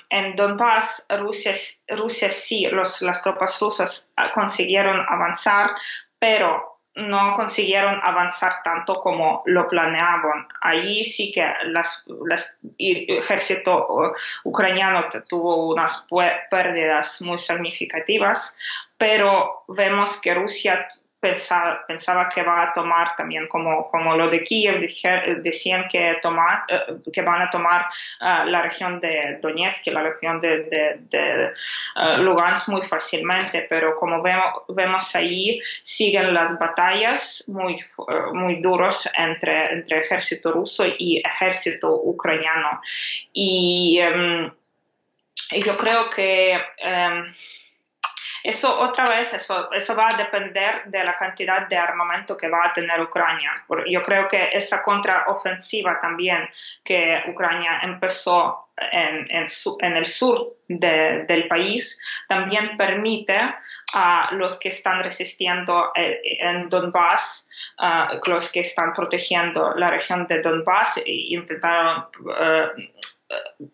en 0.10 0.36
Donbass 0.36 1.06
Rusia, 1.10 1.54
Rusia 1.88 2.30
sí, 2.30 2.68
las 2.72 3.22
tropas 3.22 3.58
rusas 3.60 4.10
consiguieron 4.34 5.00
avanzar, 5.08 5.72
pero 6.20 6.69
no 6.96 7.34
consiguieron 7.36 8.00
avanzar 8.04 8.62
tanto 8.64 8.96
como 8.96 9.44
lo 9.46 9.68
planeaban. 9.68 10.48
Allí 10.62 11.06
sí 11.06 11.32
que 11.32 11.46
el 11.62 11.76
ejército 12.78 13.88
uh, 13.90 14.12
ucraniano 14.44 15.06
tuvo 15.30 15.72
unas 15.72 16.06
pérdidas 16.50 17.22
muy 17.22 17.38
significativas, 17.38 18.58
pero 18.98 19.64
vemos 19.68 20.20
que 20.20 20.34
Rusia 20.34 20.88
pensaba, 21.20 21.86
pensaba 21.86 22.30
que 22.30 22.44
va 22.44 22.64
a 22.64 22.74
tomar 22.74 23.16
también 23.16 23.48
como, 23.48 23.88
como 23.88 24.16
lo 24.16 24.30
de 24.30 24.44
Kiev, 24.44 24.80
decían 25.42 25.88
que, 25.88 26.18
tomar, 26.22 26.64
eh, 26.70 26.96
que 27.12 27.22
van 27.22 27.42
a 27.42 27.50
tomar 27.50 27.86
eh, 28.22 28.46
la 28.46 28.62
región 28.62 29.00
de 29.00 29.40
Donetsk 29.42 29.88
la 29.88 30.04
región 30.04 30.40
de, 30.40 30.64
de, 31.10 31.46
eh, 31.96 32.18
Lugansk 32.18 32.70
muy 32.70 32.82
fácilmente, 32.82 33.66
pero 33.70 33.96
como 33.96 34.22
vemos, 34.22 34.64
vemos 34.70 35.16
ahí, 35.16 35.60
siguen 35.84 36.34
las 36.34 36.58
batallas 36.58 37.44
muy, 37.48 37.84
muy 38.34 38.62
duros 38.62 39.10
entre, 39.16 39.74
entre 39.74 40.00
ejército 40.00 40.52
ruso 40.52 40.86
y 40.86 41.22
ejército 41.26 41.94
ucraniano. 41.94 42.82
Y, 43.34 44.00
em, 44.00 44.52
yo 45.52 45.78
creo 45.78 46.10
que 46.10 46.52
em, 46.78 47.26
eso 48.44 48.80
otra 48.80 49.06
vez, 49.06 49.34
eso, 49.34 49.72
eso 49.72 49.96
va 49.96 50.08
a 50.08 50.18
depender 50.18 50.84
de 50.86 51.04
la 51.04 51.16
cantidad 51.16 51.68
de 51.68 51.78
armamento 51.78 52.38
que 52.38 52.50
va 52.50 52.66
a 52.66 52.74
tener 52.74 53.02
Ucrania. 53.02 53.52
Yo 53.88 54.04
creo 54.04 54.28
que 54.28 54.50
esa 54.54 54.82
contraofensiva 54.82 56.00
también 56.00 56.50
que 56.84 57.24
Ucrania 57.28 57.80
empezó 57.84 58.70
en, 58.92 59.28
en, 59.30 59.98
el 59.98 60.06
sur 60.06 60.56
del 60.68 61.48
país 61.48 62.00
también 62.28 62.78
permite 62.78 63.38
a 63.94 64.30
los 64.34 64.60
que 64.60 64.70
están 64.70 65.04
resistiendo 65.04 65.92
eh, 65.96 66.22
en 66.40 66.68
Donbass, 66.68 67.50
los 68.26 68.52
que 68.52 68.62
están 68.62 68.94
protegiendo 68.94 69.74
la 69.76 69.90
región 69.90 70.28
de 70.28 70.42
Donbass, 70.42 70.98
e 70.98 71.04
intentaron 71.30 72.08
uh, 72.20 73.66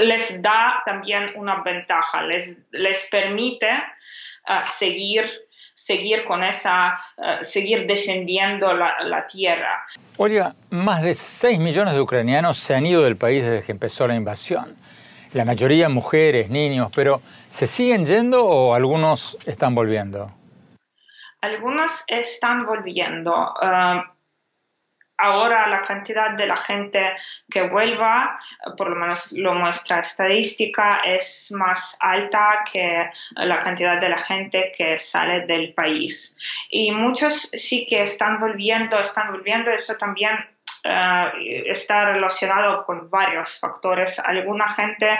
les 0.00 0.40
da 0.40 0.82
también 0.84 1.32
una 1.36 1.62
ventaja, 1.62 2.22
les, 2.22 2.56
les 2.70 3.08
permite 3.10 3.70
uh, 4.48 4.64
seguir 4.64 5.28
seguir 5.74 6.24
con 6.24 6.42
esa, 6.42 6.98
uh, 7.18 7.42
seguir 7.44 7.86
defendiendo 7.86 8.74
la, 8.74 8.96
la, 9.04 9.24
tierra. 9.28 9.86
Oiga, 10.16 10.56
más 10.70 11.02
de 11.02 11.14
6 11.14 11.60
millones 11.60 11.94
de 11.94 12.00
ucranianos 12.00 12.58
se 12.58 12.74
han 12.74 12.84
ido 12.84 13.04
del 13.04 13.16
país 13.16 13.44
desde 13.44 13.64
que 13.64 13.70
empezó 13.70 14.08
la 14.08 14.16
invasión. 14.16 14.76
La 15.34 15.44
mayoría 15.44 15.88
mujeres, 15.88 16.50
niños, 16.50 16.90
pero 16.92 17.22
¿se 17.50 17.68
siguen 17.68 18.06
yendo 18.06 18.44
o 18.44 18.74
algunos 18.74 19.38
están 19.46 19.76
volviendo? 19.76 20.32
Algunos 21.42 22.02
están 22.08 22.66
volviendo. 22.66 23.32
Uh, 23.32 24.02
ahora 25.18 25.68
la 25.68 25.82
cantidad 25.82 26.32
de 26.36 26.46
la 26.46 26.56
gente 26.56 27.16
que 27.50 27.62
vuelva, 27.62 28.38
por 28.76 28.88
lo 28.90 28.96
menos 28.96 29.32
lo 29.32 29.54
muestra 29.54 30.00
estadística, 30.00 31.00
es 31.04 31.52
más 31.52 31.96
alta 32.00 32.64
que 32.70 33.10
la 33.34 33.58
cantidad 33.58 34.00
de 34.00 34.08
la 34.08 34.18
gente 34.18 34.72
que 34.76 34.98
sale 34.98 35.46
del 35.46 35.74
país. 35.74 36.36
Y 36.70 36.92
muchos 36.92 37.50
sí 37.52 37.86
que 37.86 38.02
están 38.02 38.38
volviendo, 38.38 38.98
están 39.00 39.32
volviendo, 39.32 39.70
eso 39.70 39.96
también 39.96 40.38
eh, 40.84 41.64
está 41.66 42.12
relacionado 42.12 42.84
con 42.84 43.10
varios 43.10 43.58
factores. 43.58 44.18
Alguna 44.20 44.72
gente, 44.72 45.18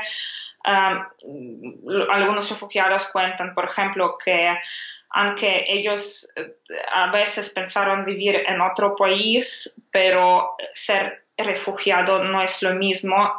eh, 0.65 2.09
algunos 2.11 2.50
refugiados 2.50 3.09
cuentan, 3.09 3.55
por 3.55 3.65
ejemplo, 3.67 4.19
que 4.23 4.57
aunque 5.11 5.65
ellos 5.69 6.29
eh, 6.37 6.55
a 6.93 7.11
veces 7.11 7.50
pensaron 7.50 8.05
vivir 8.05 8.43
en 8.47 8.61
otro 8.61 8.95
país, 8.97 9.75
pero 9.91 10.55
ser 10.75 11.25
refugiado 11.37 12.25
no 12.25 12.43
es 12.43 12.62
lo 12.62 12.75
mismo, 12.75 13.37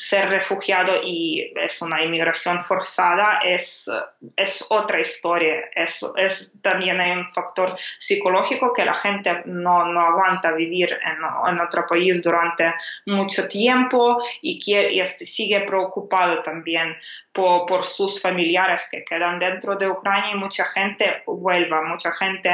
ser 0.00 0.30
refugiado 0.30 1.02
y 1.04 1.52
es 1.56 1.82
una 1.82 2.02
inmigración 2.02 2.64
forzada 2.64 3.40
es, 3.44 3.90
es 4.34 4.64
otra 4.70 4.98
historia. 4.98 5.68
Es, 5.74 6.02
es, 6.16 6.50
también 6.62 6.98
hay 6.98 7.10
un 7.10 7.26
factor 7.34 7.76
psicológico 7.98 8.72
que 8.72 8.86
la 8.86 8.94
gente 8.94 9.42
no, 9.44 9.84
no 9.84 10.00
aguanta 10.00 10.52
vivir 10.52 10.98
en, 11.04 11.52
en, 11.52 11.60
otro 11.60 11.86
país 11.86 12.22
durante 12.22 12.72
mucho 13.04 13.46
tiempo 13.46 14.22
y, 14.40 14.58
quiere, 14.58 14.94
y 14.94 15.04
sigue 15.04 15.60
preocupado 15.66 16.42
también 16.42 16.96
por, 17.30 17.66
por, 17.66 17.84
sus 17.84 18.22
familiares 18.22 18.88
que 18.90 19.04
quedan 19.04 19.38
dentro 19.38 19.76
de 19.76 19.86
Ucrania 19.86 20.32
y 20.32 20.38
mucha 20.38 20.64
gente 20.64 21.22
vuelva, 21.26 21.82
mucha 21.82 22.12
gente 22.12 22.50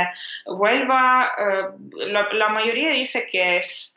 vuelva. 0.47 1.31
Eh, 1.39 1.63
la, 2.09 2.29
la, 2.33 2.49
mayoría 2.49 2.91
dice 2.91 3.25
que 3.25 3.59
es 3.59 3.95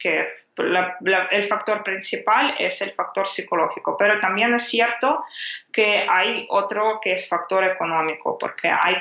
que 0.00 0.41
el 0.56 1.44
factor 1.44 1.82
principal 1.82 2.54
es 2.58 2.82
el 2.82 2.92
factor 2.92 3.26
psicológico, 3.26 3.96
pero 3.96 4.20
también 4.20 4.54
es 4.54 4.68
cierto 4.68 5.24
que 5.72 6.06
hay 6.08 6.46
otro 6.50 7.00
que 7.02 7.14
es 7.14 7.28
factor 7.28 7.64
económico, 7.64 8.36
porque 8.36 8.68
hay 8.68 8.96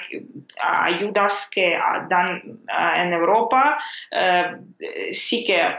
ayudas 0.59 1.49
que 1.51 1.77
dan 2.07 2.41
en 2.67 3.13
Europa, 3.13 3.77
eh, 4.11 4.57
sí 5.11 5.43
que 5.43 5.77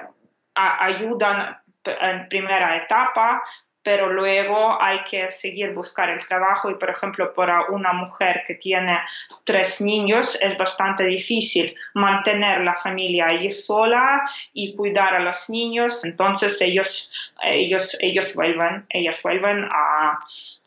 ayudan 0.55 1.57
en 1.85 2.29
primera 2.29 2.77
etapa, 2.77 3.43
pero 3.83 4.13
luego 4.13 4.81
hay 4.81 5.03
que 5.05 5.29
seguir 5.29 5.73
buscar 5.75 6.11
el 6.11 6.25
trabajo 6.27 6.71
y, 6.71 6.75
por 6.75 6.91
ejemplo, 6.91 7.33
para 7.33 7.67
una 7.67 7.93
mujer 7.93 8.43
que 8.47 8.55
tiene 8.55 8.99
tres 9.45 9.81
niños 9.81 10.39
es 10.41 10.57
bastante 10.57 11.05
difícil 11.05 11.75
mantener 11.95 12.61
la 12.61 12.75
familia 12.75 13.27
allí 13.29 13.51
sola 13.51 14.23
y 14.53 14.75
cuidar 14.77 15.15
a 15.15 15.21
los 15.21 15.51
niños, 15.51 16.05
entonces 16.05 16.61
ellos, 16.61 17.11
ellos, 17.43 17.97
ellos 18.01 18.35
vuelven, 18.35 18.87
ellas 18.91 19.21
vuelven 19.23 19.65
a, 19.71 20.19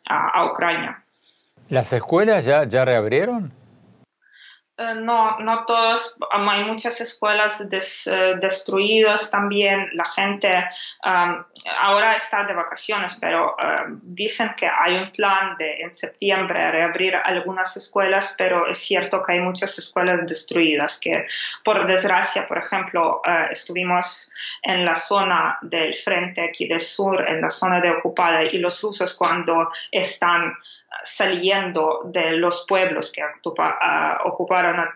a, 0.08 0.46
Ucrania. 0.46 1.02
¿Las 1.70 1.92
escuelas 1.94 2.46
ya, 2.46 2.66
ya 2.66 2.86
reabrieron? 2.86 3.52
Eh, 4.78 4.96
no, 5.00 5.40
no 5.40 5.66
todos, 5.66 6.18
hay 6.32 6.66
muchas 6.66 7.00
escuelas 7.00 7.62
eh, 7.62 8.36
destruidas 8.42 9.32
también, 9.32 9.90
la 9.94 10.04
gente 10.06 10.66
ahora 11.02 12.16
está 12.16 12.44
de 12.44 12.54
vacaciones, 12.54 13.18
pero 13.22 13.56
dicen 14.02 14.54
que 14.58 14.68
hay 14.68 14.96
un 14.96 15.12
plan 15.12 15.56
de 15.58 15.82
en 15.82 15.94
septiembre 15.94 16.72
reabrir 16.72 17.16
algunas 17.16 17.78
escuelas, 17.78 18.36
pero 18.38 18.68
es 18.68 18.80
cierto 18.80 19.24
que 19.24 19.34
hay 19.34 19.40
muchas 19.40 19.78
escuelas 19.78 20.26
destruidas, 20.28 21.00
que 21.00 21.26
por 21.64 21.86
desgracia, 21.88 22.48
por 22.48 22.58
ejemplo, 22.58 23.22
eh, 23.26 23.48
estuvimos 23.52 24.30
en 24.62 24.86
la 24.86 24.96
zona 24.96 25.58
del 25.62 25.94
frente 25.94 26.42
aquí 26.42 26.68
del 26.68 26.82
sur, 26.82 27.28
en 27.28 27.42
la 27.42 27.50
zona 27.50 27.80
de 27.80 27.92
ocupada, 27.92 28.44
y 28.44 28.58
los 28.58 28.82
rusos 28.82 29.14
cuando 29.14 29.72
están 29.92 30.58
saliendo 31.04 32.02
de 32.06 32.32
los 32.32 32.66
pueblos 32.68 33.12
que 33.12 33.22
ocuparon 34.24 34.88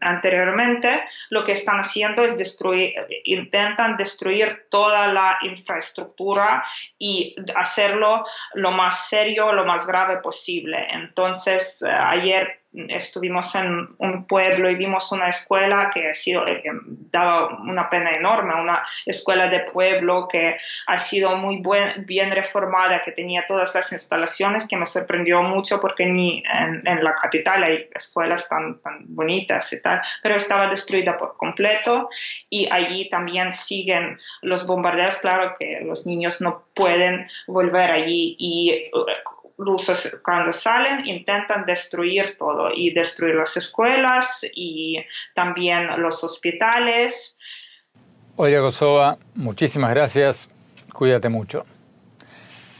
anteriormente, 0.00 1.04
lo 1.30 1.44
que 1.44 1.52
están 1.52 1.80
haciendo 1.80 2.24
es 2.24 2.36
destruir, 2.36 2.94
intentan 3.24 3.96
destruir 3.96 4.66
toda 4.70 5.12
la 5.12 5.38
infraestructura 5.42 6.64
y 6.98 7.34
hacerlo 7.54 8.24
lo 8.54 8.72
más 8.72 9.08
serio, 9.08 9.52
lo 9.52 9.64
más 9.64 9.86
grave 9.86 10.18
posible. 10.18 10.86
Entonces, 10.90 11.82
eh, 11.82 11.88
ayer 11.90 12.57
estuvimos 12.72 13.54
en 13.54 13.88
un 13.98 14.26
pueblo 14.26 14.70
y 14.70 14.74
vimos 14.74 15.10
una 15.10 15.28
escuela 15.28 15.90
que 15.92 16.10
ha 16.10 16.14
sido, 16.14 16.46
eh, 16.46 16.60
que 16.62 16.70
daba 17.10 17.58
una 17.62 17.88
pena 17.88 18.10
enorme, 18.10 18.60
una 18.60 18.86
escuela 19.06 19.48
de 19.48 19.60
pueblo 19.60 20.28
que 20.30 20.58
ha 20.86 20.98
sido 20.98 21.36
muy 21.36 21.62
bien 22.04 22.30
reformada, 22.30 23.00
que 23.02 23.12
tenía 23.12 23.46
todas 23.46 23.74
las 23.74 23.90
instalaciones, 23.92 24.68
que 24.68 24.76
me 24.76 24.86
sorprendió 24.86 25.42
mucho 25.42 25.80
porque 25.80 26.06
ni 26.06 26.42
en, 26.84 27.02
la 27.02 27.14
capital 27.14 27.62
hay 27.64 27.88
escuelas 27.94 28.48
tan, 28.48 28.80
tan 28.80 29.04
bonitas 29.06 29.72
y 29.72 29.80
tal, 29.80 30.02
pero 30.22 30.36
estaba 30.36 30.66
destruida 30.66 31.16
por 31.16 31.36
completo. 31.36 32.10
Y 32.50 32.68
allí 32.70 33.08
también 33.08 33.52
siguen 33.52 34.18
los 34.42 34.66
bombardeos, 34.66 35.16
claro 35.18 35.56
que 35.58 35.80
los 35.82 36.06
niños 36.06 36.40
no 36.40 36.64
pueden 36.74 37.26
volver 37.46 37.90
allí 37.90 38.36
y 38.38 38.90
rusos 39.58 40.16
cuando 40.24 40.52
salen 40.52 41.06
intentan 41.06 41.64
destruir 41.64 42.36
todo 42.38 42.70
y 42.72 42.92
destruir 42.92 43.34
las 43.34 43.56
escuelas 43.56 44.46
y 44.54 45.04
también 45.34 46.00
los 46.00 46.22
hospitales. 46.22 47.36
Oye, 48.36 48.58
Kosova, 48.60 49.18
muchísimas 49.34 49.90
gracias. 49.90 50.48
Cuídate 50.92 51.28
mucho. 51.28 51.66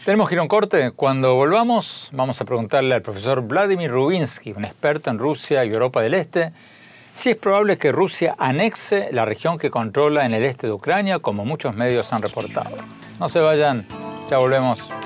Tenemos 0.05 0.29
que 0.29 0.37
ir 0.37 0.39
a 0.39 0.43
un 0.43 0.49
corte. 0.49 0.93
Cuando 0.93 1.35
volvamos, 1.35 2.09
vamos 2.13 2.41
a 2.41 2.45
preguntarle 2.45 2.95
al 2.95 3.03
profesor 3.03 3.43
Vladimir 3.43 3.91
Rubinsky, 3.91 4.53
un 4.53 4.65
experto 4.65 5.11
en 5.11 5.19
Rusia 5.19 5.65
y 5.65 5.69
Europa 5.69 6.01
del 6.01 6.15
Este, 6.15 6.53
si 7.15 7.31
es 7.31 7.37
probable 7.37 7.77
que 7.77 7.93
Rusia 7.93 8.35
anexe 8.39 9.09
la 9.13 9.25
región 9.25 9.59
que 9.59 9.71
controla 9.71 10.25
en 10.25 10.33
el 10.33 10.45
este 10.45 10.69
de 10.69 10.73
Ucrania, 10.73 11.19
como 11.19 11.45
muchos 11.45 11.75
medios 11.75 12.13
han 12.13 12.23
reportado. 12.23 12.77
No 13.19 13.29
se 13.29 13.41
vayan, 13.41 13.85
ya 14.31 14.39
volvemos. 14.39 14.98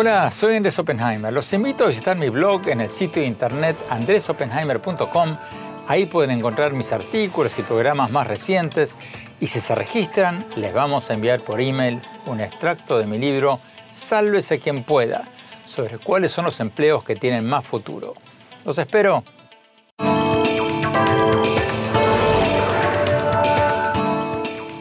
Hola, 0.00 0.30
soy 0.30 0.54
Andrés 0.54 0.78
Oppenheimer. 0.78 1.32
Los 1.32 1.52
invito 1.52 1.82
a 1.82 1.88
visitar 1.88 2.16
mi 2.16 2.28
blog 2.28 2.68
en 2.68 2.82
el 2.82 2.88
sitio 2.88 3.20
internet 3.20 3.76
andresoppenheimer.com. 3.90 5.36
Ahí 5.88 6.06
pueden 6.06 6.30
encontrar 6.30 6.72
mis 6.72 6.92
artículos 6.92 7.58
y 7.58 7.62
programas 7.62 8.08
más 8.12 8.28
recientes 8.28 8.96
y 9.40 9.48
si 9.48 9.58
se 9.58 9.74
registran 9.74 10.46
les 10.54 10.72
vamos 10.72 11.10
a 11.10 11.14
enviar 11.14 11.40
por 11.40 11.60
email 11.60 12.00
un 12.26 12.40
extracto 12.40 12.96
de 12.96 13.06
mi 13.06 13.18
libro 13.18 13.58
Sálvese 13.90 14.60
quien 14.60 14.84
pueda 14.84 15.24
sobre 15.66 15.98
cuáles 15.98 16.30
son 16.30 16.44
los 16.44 16.60
empleos 16.60 17.02
que 17.02 17.16
tienen 17.16 17.44
más 17.44 17.64
futuro. 17.64 18.14
Los 18.64 18.78
espero. 18.78 19.24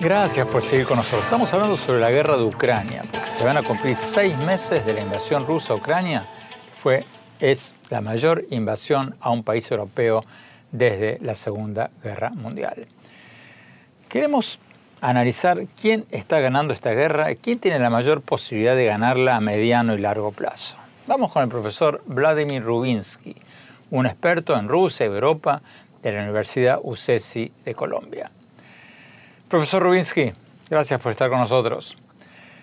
Gracias 0.08 0.48
por 0.48 0.64
seguir 0.64 0.86
con 0.86 0.96
nosotros. 0.96 1.26
Estamos 1.26 1.54
hablando 1.54 1.76
sobre 1.76 2.00
la 2.00 2.10
guerra 2.10 2.38
de 2.38 2.44
Ucrania, 2.46 3.04
se 3.26 3.44
van 3.44 3.58
a 3.58 3.62
cumplir 3.62 3.98
seis 3.98 4.38
meses 4.38 4.86
de 4.86 4.94
la 4.94 5.02
invasión 5.02 5.46
rusa 5.46 5.74
a 5.74 5.76
Ucrania, 5.76 6.26
fue, 6.82 7.04
es 7.42 7.76
la 7.90 8.00
mayor 8.00 8.46
invasión 8.50 9.18
a 9.20 9.32
un 9.32 9.44
país 9.44 9.70
europeo 9.70 10.22
desde 10.72 11.20
la 11.22 11.36
Segunda 11.36 11.92
Guerra 12.02 12.30
Mundial. 12.30 12.88
Queremos 14.08 14.60
analizar 15.02 15.66
quién 15.82 16.06
está 16.10 16.40
ganando 16.40 16.74
esta 16.74 16.92
guerra 16.92 17.30
y 17.34 17.36
quién 17.36 17.60
tiene 17.60 17.78
la 17.78 17.90
mayor 17.90 18.22
posibilidad 18.22 18.78
de 18.78 18.86
ganarla 18.86 19.36
a 19.36 19.42
mediano 19.42 19.94
y 19.94 19.98
largo 19.98 20.32
plazo. 20.32 20.78
Vamos 21.06 21.34
con 21.34 21.44
el 21.44 21.50
profesor 21.50 22.02
Vladimir 22.06 22.64
Rubinsky, 22.64 23.36
un 23.92 24.06
experto 24.06 24.58
en 24.58 24.70
Rusia 24.70 25.06
y 25.06 25.10
Europa 25.10 25.62
de 26.02 26.14
la 26.14 26.22
Universidad 26.22 26.80
UCESI 26.82 27.52
de 27.66 27.76
Colombia. 27.76 28.32
Profesor 29.50 29.82
Rubinsky, 29.82 30.34
gracias 30.70 31.00
por 31.00 31.14
estar 31.14 31.30
con 31.30 31.40
nosotros. 31.40 31.98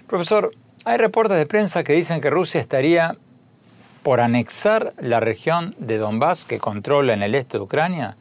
Profesor, 0.07 0.51
hay 0.85 0.99
reportes 0.99 1.39
de 1.39 1.47
prensa 1.47 1.83
que 1.83 1.95
dicen 1.95 2.21
que 2.21 2.29
Rusia 2.29 2.61
estaría 2.61 3.17
por 4.03 4.21
anexar 4.21 4.93
la 4.99 5.19
región 5.19 5.75
de 5.79 5.97
Donbass 5.97 6.45
que 6.45 6.59
controla 6.59 7.15
en 7.15 7.23
el 7.23 7.35
este 7.35 7.57
de 7.57 7.65
Ucrania 7.65 8.19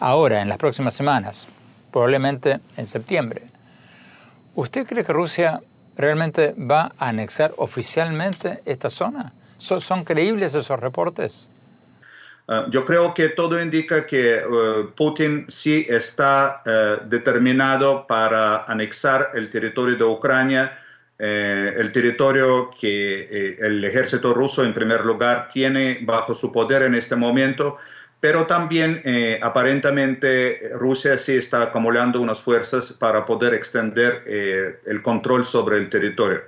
ahora, 0.00 0.42
en 0.42 0.48
las 0.48 0.58
próximas 0.58 0.94
semanas, 0.94 1.46
probablemente 1.92 2.58
en 2.76 2.86
septiembre. 2.86 3.44
¿Usted 4.56 4.88
cree 4.88 5.04
que 5.04 5.12
Rusia 5.12 5.60
realmente 5.96 6.52
va 6.54 6.90
a 6.98 7.10
anexar 7.10 7.54
oficialmente 7.58 8.60
esta 8.64 8.90
zona? 8.90 9.34
¿Son 9.58 10.02
creíbles 10.02 10.56
esos 10.56 10.80
reportes? 10.80 11.48
Ah, 12.52 12.66
yo 12.68 12.84
creo 12.84 13.14
que 13.14 13.28
todo 13.28 13.62
indica 13.62 14.04
que 14.04 14.38
eh, 14.38 14.42
Putin 14.96 15.46
sí 15.48 15.86
está 15.88 16.62
eh, 16.66 16.96
determinado 17.06 18.08
para 18.08 18.64
anexar 18.64 19.30
el 19.34 19.48
territorio 19.50 19.94
de 19.94 20.02
Ucrania, 20.02 20.76
eh, 21.16 21.74
el 21.76 21.92
territorio 21.92 22.68
que 22.70 23.56
el 23.60 23.84
ejército 23.84 24.34
ruso 24.34 24.64
en 24.64 24.74
primer 24.74 25.04
lugar 25.04 25.48
tiene 25.48 26.00
bajo 26.02 26.34
su 26.34 26.50
poder 26.50 26.82
en 26.82 26.96
este 26.96 27.14
momento, 27.14 27.76
pero 28.18 28.46
también 28.46 29.02
aparentemente 29.42 30.72
Rusia 30.74 31.16
sí 31.18 31.36
está 31.36 31.62
acumulando 31.62 32.20
unas 32.20 32.40
fuerzas 32.40 32.92
para 32.92 33.24
poder 33.24 33.54
extender 33.54 34.24
el 34.26 35.02
control 35.02 35.44
sobre 35.44 35.78
el 35.78 35.88
territorio. 35.88 36.42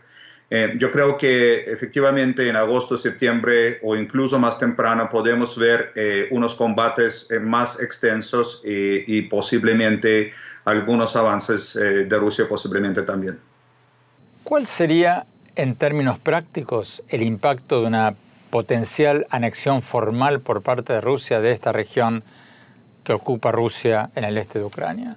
Eh, 0.55 0.75
yo 0.77 0.91
creo 0.91 1.17
que 1.17 1.61
efectivamente 1.61 2.47
en 2.47 2.57
agosto, 2.57 2.99
septiembre 2.99 3.79
o 3.83 3.97
incluso 3.97 4.39
más 4.39 4.59
temprano 4.59 5.09
podemos 5.09 5.57
ver 5.57 5.93
eh, 5.95 6.29
unos 6.31 6.55
combates 6.55 7.27
eh, 7.31 7.41
más 7.41 7.81
extensos 7.81 8.61
y, 8.63 9.23
posiblemente 9.23 10.35
algunos 10.67 11.17
avances 11.17 11.73
de 11.73 12.19
Rusia 12.19 12.47
posiblemente 12.47 13.01
también. 13.01 13.39
¿Cuál 14.45 14.67
sería 14.67 15.25
en 15.57 15.75
términos 15.75 16.19
prácticos 16.19 17.03
el 17.09 17.23
impacto 17.23 17.81
de 17.81 17.87
una 17.87 18.15
potencial 18.51 19.27
anexión 19.31 19.81
formal 19.81 20.41
por 20.41 20.61
parte 20.61 20.93
de 20.93 21.01
Rusia 21.01 21.41
de 21.41 21.53
esta 21.53 21.73
región 21.73 22.25
que 23.05 23.15
ocupa 23.15 23.53
Rusia 23.53 24.11
en 24.15 24.25
el 24.25 24.37
este 24.37 24.59
de 24.59 24.67
Ucrania? 24.67 25.17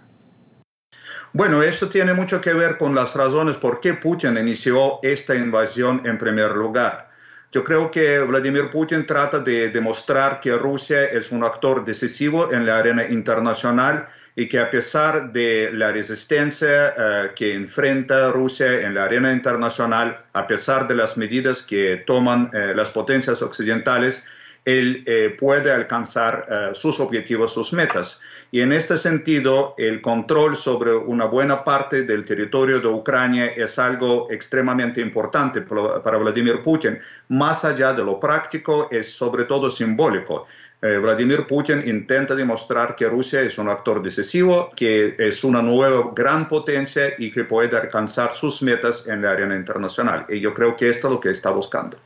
Bueno, 1.36 1.62
esto 1.62 1.90
tiene 1.90 2.14
mucho 2.14 2.40
que 2.40 2.54
ver 2.54 2.78
con 2.78 2.96
las 2.96 3.14
razones 3.14 3.58
por 3.58 3.82
qué 3.82 3.94
Putin 3.96 4.38
inició 4.38 5.00
esta 5.04 5.36
invasión 5.36 6.02
en 6.06 6.18
primer 6.18 6.52
lugar. 6.52 7.10
Yo 7.52 7.62
creo 7.62 7.92
que 7.92 8.22
Vladimir 8.22 8.70
Putin 8.70 9.06
trata 9.06 9.40
de 9.40 9.70
demostrar 9.70 10.40
que 10.40 10.56
Rusia 10.56 11.04
es 11.04 11.34
un 11.34 11.44
actor 11.44 11.84
decisivo 11.84 12.54
en 12.54 12.66
la 12.66 12.78
arena 12.78 13.04
internacional 13.10 14.08
y 14.34 14.48
que 14.48 14.60
a 14.60 14.72
pesar 14.72 15.34
de 15.34 15.72
la 15.74 15.92
resistencia 15.92 16.94
eh, 16.98 17.32
que 17.36 17.54
enfrenta 17.54 18.32
Rusia 18.32 18.88
en 18.88 18.96
la 18.96 19.04
arena 19.04 19.34
internacional, 19.34 20.18
a 20.32 20.48
pesar 20.48 20.88
de 20.88 20.96
las 20.96 21.18
medidas 21.18 21.62
que 21.64 22.02
toman 22.08 22.50
eh, 22.54 22.72
las 22.74 22.92
potencias 22.92 23.42
occidentales, 23.42 24.24
él 24.66 25.04
eh, 25.06 25.36
puede 25.40 25.72
alcanzar 25.72 26.74
sus 26.74 27.00
objetivos, 27.00 27.54
sus 27.54 27.72
metas. 27.72 28.20
Y 28.52 28.62
en 28.62 28.72
este 28.72 28.96
sentido, 28.96 29.76
el 29.78 30.02
control 30.02 30.56
sobre 30.56 30.96
una 30.96 31.26
buena 31.26 31.64
parte 31.64 32.04
del 32.04 32.26
territorio 32.26 32.80
de 32.80 32.88
Ucrania 32.88 33.48
es 33.48 33.78
algo 33.80 34.28
extremadamente 34.32 35.02
importante 35.02 35.62
para 35.62 36.18
Vladimir 36.18 36.62
Putin. 36.62 37.00
Más 37.30 37.66
allá 37.66 37.94
de 37.94 38.04
lo 38.04 38.20
práctico, 38.20 38.88
es 38.92 39.12
sobre 39.12 39.46
todo 39.46 39.70
simbólico. 39.70 40.48
Eh, 40.82 41.00
Vladimir 41.00 41.48
Putin 41.48 41.82
intenta 41.86 42.36
demostrar 42.36 42.96
que 42.96 43.10
Rusia 43.10 43.42
es 43.42 43.58
un 43.58 43.70
actor 43.70 44.04
decisivo, 44.04 44.72
que 44.76 45.16
es 45.18 45.44
una 45.44 45.62
nueva 45.62 46.12
gran 46.16 46.48
potencia 46.48 47.14
y 47.18 47.32
que 47.32 47.44
puede 47.44 47.76
alcanzar 47.76 48.36
sus 48.36 48.62
metas 48.62 49.08
en 49.08 49.22
la 49.22 49.32
arena 49.32 49.56
internacional. 49.56 50.28
Y 50.30 50.40
yo 50.40 50.54
creo 50.54 50.76
que 50.76 50.90
esto 50.90 51.08
es 51.08 51.14
lo 51.14 51.20
que 51.20 51.32
está 51.32 51.50
buscando. 51.50 51.98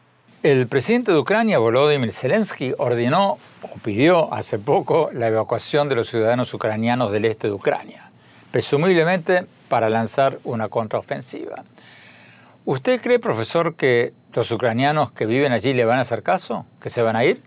El 0.41 0.67
presidente 0.67 1.12
de 1.12 1.17
Ucrania, 1.17 1.60
Volodymyr 1.60 2.13
Zelensky, 2.13 2.73
ordenó 2.78 3.38
o 3.62 3.78
pidió 3.84 4.34
hace 4.34 4.58
poco 4.58 5.10
la 5.12 5.28
evacuación 5.28 5.89
de 5.89 5.95
los 5.95 6.08
ciudadanos 6.08 6.54
ucranianos 6.54 7.12
del 7.12 7.25
este 7.25 7.49
de 7.49 7.54
Ucrania, 7.54 8.10
presumiblemente 8.49 9.47
para 9.67 9.89
lanzar 9.89 10.39
una 10.45 10.69
contraofensiva. 10.69 11.65
¿Usted 12.63 13.02
cree, 13.02 13.19
profesor, 13.19 13.75
que 13.75 14.13
los 14.32 14.49
ucranianos 14.49 15.12
que 15.12 15.25
viven 15.25 15.52
allí 15.52 15.73
le 15.73 15.84
van 15.84 15.99
a 15.99 16.04
hacer 16.04 16.23
caso? 16.23 16.65
¿Que 16.82 16.89
se 16.89 17.02
van 17.02 17.17
a 17.17 17.25
ir? 17.25 17.41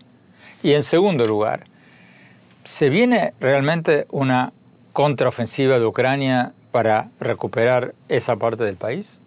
Y 0.61 0.73
en 0.73 0.83
segundo 0.83 1.25
lugar, 1.25 1.63
¿se 2.63 2.89
viene 2.89 3.33
realmente 3.39 4.05
una 4.11 4.53
contraofensiva 4.91 5.79
de 5.79 5.85
Ucrania 5.87 6.53
para 6.71 7.09
recuperar 7.19 7.95
esa 8.07 8.35
parte 8.35 8.63
del 8.63 8.75
país? 8.75 9.22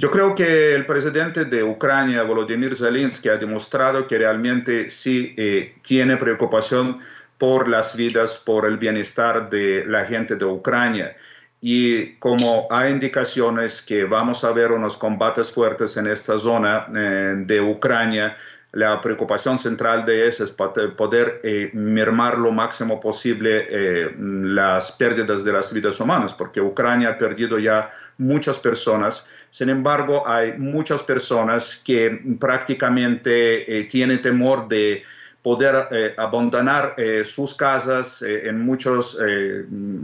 Yo 0.00 0.12
creo 0.12 0.32
que 0.32 0.76
el 0.76 0.86
presidente 0.86 1.44
de 1.44 1.64
Ucrania, 1.64 2.22
Volodymyr 2.22 2.76
Zelensky, 2.76 3.30
ha 3.30 3.36
demostrado 3.36 4.06
que 4.06 4.16
realmente 4.16 4.92
sí 4.92 5.34
eh, 5.36 5.74
tiene 5.82 6.16
preocupación 6.16 7.00
por 7.36 7.66
las 7.68 7.96
vidas, 7.96 8.36
por 8.36 8.64
el 8.66 8.76
bienestar 8.76 9.50
de 9.50 9.84
la 9.86 10.04
gente 10.04 10.36
de 10.36 10.44
Ucrania. 10.44 11.16
Y 11.60 12.14
como 12.14 12.68
hay 12.70 12.92
indicaciones 12.92 13.82
que 13.82 14.04
vamos 14.04 14.44
a 14.44 14.52
ver 14.52 14.70
unos 14.70 14.96
combates 14.96 15.50
fuertes 15.50 15.96
en 15.96 16.06
esta 16.06 16.38
zona 16.38 16.86
eh, 16.94 17.34
de 17.36 17.60
Ucrania, 17.60 18.36
la 18.72 19.00
preocupación 19.00 19.58
central 19.58 20.04
de 20.04 20.28
eso 20.28 20.44
es 20.44 20.50
poder 20.50 21.40
eh, 21.42 21.70
mermar 21.72 22.36
lo 22.36 22.52
máximo 22.52 23.00
posible 23.00 23.66
eh, 23.68 24.14
las 24.18 24.92
pérdidas 24.92 25.42
de 25.42 25.52
las 25.52 25.72
vidas 25.72 25.98
humanas, 26.00 26.34
porque 26.34 26.60
Ucrania 26.60 27.10
ha 27.10 27.18
perdido 27.18 27.58
ya 27.58 27.90
muchas 28.18 28.58
personas. 28.58 29.26
Sin 29.50 29.70
embargo, 29.70 30.28
hay 30.28 30.58
muchas 30.58 31.02
personas 31.02 31.80
que 31.82 32.36
prácticamente 32.38 33.78
eh, 33.78 33.84
tienen 33.84 34.20
temor 34.20 34.68
de 34.68 35.02
poder 35.40 36.14
abandonar 36.18 36.96
sus 37.24 37.54
casas. 37.54 38.20
en 38.22 38.60
muchas 38.60 39.16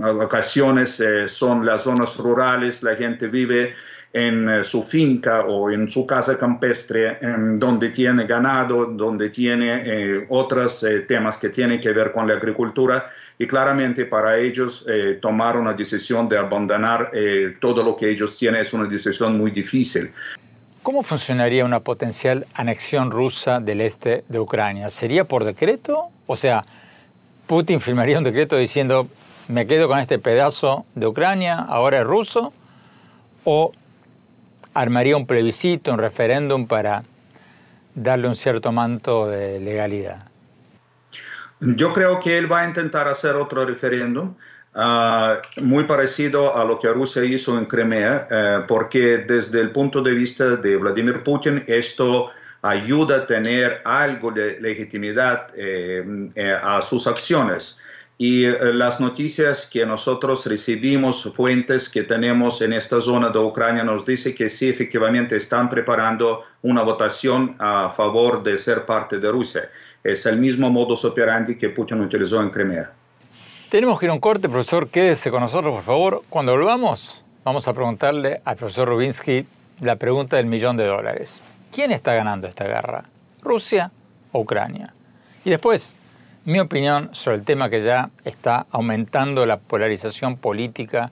ocasiones 0.01 1.03
son 1.27 1.67
las 1.67 1.83
zonas 1.83 2.17
rurales, 2.17 2.83
la 2.83 2.95
gente 2.95 3.27
vive 3.27 3.75
en 4.15 4.49
eh, 4.49 4.65
su 4.65 4.85
finca 4.85 5.45
o 5.45 5.69
en 5.71 5.91
su 5.91 6.07
casa 6.07 6.39
campestre, 6.39 7.19
donde 7.57 7.91
tiene 7.91 8.27
ganado, 8.27 8.87
donde 8.87 9.29
tiene 9.29 9.83
eh, 9.85 10.27
otros 10.29 10.85
eh, 10.85 11.01
temas 11.01 11.37
que 11.37 11.49
tienen 11.49 11.81
que 11.81 11.93
ver 11.93 12.13
con 12.13 12.29
la 12.29 12.35
agricultura. 12.35 13.11
Y 13.37 13.49
claramente 13.49 14.07
para 14.07 14.39
ellos 14.39 14.87
tomar 15.21 15.57
una 15.57 15.73
decisión 15.73 16.29
de 16.29 16.39
abandonar 16.39 17.11
todo 17.61 17.83
lo 17.83 17.97
que 17.97 18.09
ellos 18.09 18.39
tienen 18.39 18.61
es 18.61 18.73
una 18.73 18.89
decisión 18.89 19.37
muy 19.37 19.51
difícil. 19.51 20.13
¿Cómo 20.85 21.03
funcionaría 21.03 21.65
una 21.65 21.81
potencial 21.81 22.47
anexión 22.55 23.11
rusa 23.11 23.59
del 23.59 23.81
este 23.81 24.23
de 24.29 24.39
Ucrania? 24.39 24.89
¿Sería 24.89 25.25
por 25.25 25.43
decreto? 25.43 26.11
O 26.29 26.37
sea, 26.37 26.65
Putin 27.49 27.81
firmaría 27.81 28.19
un 28.19 28.25
decreto 28.25 28.57
diciendo, 28.57 29.09
me 29.49 29.67
quedo 29.67 29.89
con 29.89 29.99
este 29.99 30.21
pedazo 30.21 30.87
de 30.95 31.09
Ucrania, 31.09 31.57
ahora 31.59 31.99
es 31.99 32.05
ruso, 32.05 32.53
o 33.43 33.73
armaría 34.75 35.17
un 35.17 35.27
plebiscito, 35.27 35.93
un 35.93 35.99
referéndum 35.99 36.67
para 36.67 37.05
darle 37.95 38.29
un 38.29 38.37
cierto 38.37 38.73
manto 38.73 39.29
de 39.29 39.61
legalidad? 39.61 40.27
Yo 41.61 41.93
creo 41.93 42.19
que 42.19 42.37
él 42.37 42.51
va 42.51 42.61
a 42.61 42.67
intentar 42.67 43.09
hacer 43.09 43.37
otro 43.37 43.65
referéndum. 43.65 44.35
Ah, 44.77 45.41
muy 45.63 45.85
parecido 45.85 46.57
a 46.57 46.65
lo 46.65 46.81
que 46.81 46.89
Rusia 46.89 47.25
hizo 47.25 47.57
en 47.57 47.67
Crimea, 47.67 48.27
eh, 48.29 48.65
porque 48.67 49.19
desde 49.19 49.61
el 49.61 49.71
punto 49.71 50.03
de 50.03 50.13
vista 50.15 50.57
de 50.57 50.77
Vladimir 50.77 51.23
Putin 51.23 51.63
esto 51.69 52.31
ayuda 52.61 53.19
a 53.19 53.27
tener 53.27 53.83
algo 53.85 54.33
de 54.33 54.59
legitimidad 54.61 55.49
eh, 55.55 56.05
eh, 56.35 56.59
a 56.61 56.83
sus 56.83 57.07
acciones. 57.07 57.79
Y 58.17 58.45
eh, 58.45 58.73
las 58.73 59.01
noticias 59.01 59.67
que 59.67 59.85
nosotros 59.85 60.47
recibimos, 60.47 61.25
fuentes 61.35 61.89
que 61.89 62.05
tenemos 62.05 62.63
en 62.63 62.73
esta 62.73 63.01
zona 63.01 63.31
de 63.31 63.39
Ucrania, 63.39 63.83
nos 63.83 64.07
dice 64.07 64.35
que 64.35 64.49
sí, 64.49 64.69
efectivamente 64.69 65.37
están 65.37 65.69
preparando 65.69 66.43
una 66.63 66.83
votación 66.83 67.57
a 67.59 67.91
favor 67.91 68.43
de 68.43 68.59
ser 68.59 68.87
parte 68.87 69.19
de 69.19 69.31
Rusia. 69.31 69.69
Es 70.05 70.27
el 70.27 70.39
mismo 70.39 70.71
modus 70.71 71.05
operandi 71.05 71.57
que 71.57 71.71
Putin 71.71 72.01
utilizó 72.03 72.41
en 72.41 72.51
Crimea. 72.51 72.93
Tenemos 73.69 73.99
que 73.99 74.07
ir 74.07 74.11
a 74.11 74.15
un 74.15 74.21
corte, 74.21 74.49
profesor. 74.49 74.89
Quédese 74.89 75.33
con 75.33 75.41
nosotros, 75.41 75.75
por 75.75 75.83
favor. 75.83 76.23
Cuando 76.31 76.53
volvamos, 76.53 77.25
vamos 77.43 77.67
a 77.67 77.73
preguntarle 77.73 78.41
al 78.45 78.57
profesor 78.57 78.89
Rubinsky 78.89 79.47
la 79.81 79.97
pregunta 79.97 80.37
del 80.37 80.47
millón 80.47 80.77
de 80.77 80.87
dólares. 80.87 81.43
¿Quién 81.73 81.91
está 81.91 82.15
ganando 82.15 82.47
esta 82.47 82.65
guerra? 82.65 83.05
¿Rusia 83.43 83.91
o 84.31 84.41
Ucrania? 84.41 84.95
Y 85.45 85.51
después, 85.51 85.97
mi 86.45 86.61
opinión 86.61 87.11
sobre 87.13 87.39
el 87.39 87.45
tema 87.45 87.71
que 87.71 87.83
ya 87.83 88.11
está 88.25 88.67
aumentando 88.71 89.47
la 89.47 89.59
polarización 89.59 90.37
política 90.37 91.11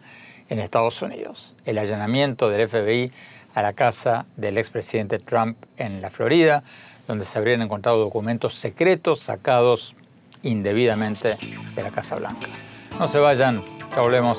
en 0.48 0.58
Estados 0.58 1.00
Unidos, 1.00 1.54
el 1.64 1.78
allanamiento 1.78 2.50
del 2.50 2.68
FBI 2.68 3.12
a 3.54 3.62
la 3.62 3.72
casa 3.72 4.26
del 4.36 4.58
expresidente 4.58 5.18
Trump 5.18 5.56
en 5.78 6.02
la 6.02 6.10
Florida, 6.10 6.62
donde 7.06 7.24
se 7.24 7.38
habrían 7.38 7.62
encontrado 7.62 7.98
documentos 7.98 8.54
secretos 8.54 9.20
sacados 9.20 9.96
indebidamente 10.42 11.36
de 11.74 11.82
la 11.82 11.90
Casa 11.90 12.16
Blanca. 12.16 12.48
No 12.98 13.08
se 13.08 13.18
vayan, 13.18 13.62
ya 13.94 14.02
volvemos. 14.02 14.38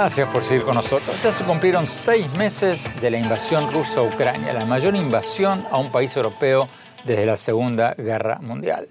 Gracias 0.00 0.28
por 0.28 0.42
seguir 0.42 0.62
con 0.62 0.76
nosotros. 0.76 1.22
Ya 1.22 1.30
se 1.30 1.44
cumplieron 1.44 1.86
seis 1.86 2.26
meses 2.32 3.02
de 3.02 3.10
la 3.10 3.18
invasión 3.18 3.70
rusa 3.70 4.00
a 4.00 4.02
Ucrania, 4.02 4.54
la 4.54 4.64
mayor 4.64 4.96
invasión 4.96 5.66
a 5.70 5.76
un 5.76 5.92
país 5.92 6.16
europeo 6.16 6.70
desde 7.04 7.26
la 7.26 7.36
Segunda 7.36 7.92
Guerra 7.92 8.38
Mundial. 8.40 8.88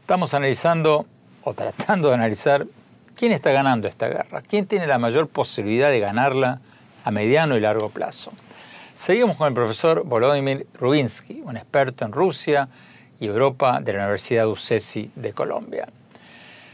Estamos 0.00 0.32
analizando 0.32 1.04
o 1.44 1.52
tratando 1.52 2.08
de 2.08 2.14
analizar 2.14 2.64
quién 3.14 3.32
está 3.32 3.50
ganando 3.50 3.88
esta 3.88 4.08
guerra, 4.08 4.40
quién 4.40 4.64
tiene 4.64 4.86
la 4.86 4.98
mayor 4.98 5.28
posibilidad 5.28 5.90
de 5.90 6.00
ganarla 6.00 6.60
a 7.04 7.10
mediano 7.10 7.54
y 7.58 7.60
largo 7.60 7.90
plazo. 7.90 8.32
Seguimos 8.96 9.36
con 9.36 9.48
el 9.48 9.54
profesor 9.54 10.02
Volodymyr 10.02 10.66
Rubinsky, 10.80 11.42
un 11.44 11.58
experto 11.58 12.06
en 12.06 12.12
Rusia 12.12 12.70
y 13.20 13.26
Europa 13.26 13.80
de 13.82 13.92
la 13.92 13.98
Universidad 13.98 14.48
UCESI 14.48 15.10
de 15.14 15.34
Colombia. 15.34 15.88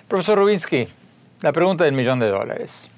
Profesor 0.06 0.38
Rubinsky, 0.38 0.86
la 1.40 1.50
pregunta 1.50 1.82
del 1.82 1.94
millón 1.94 2.20
de 2.20 2.28
dólares. 2.28 2.88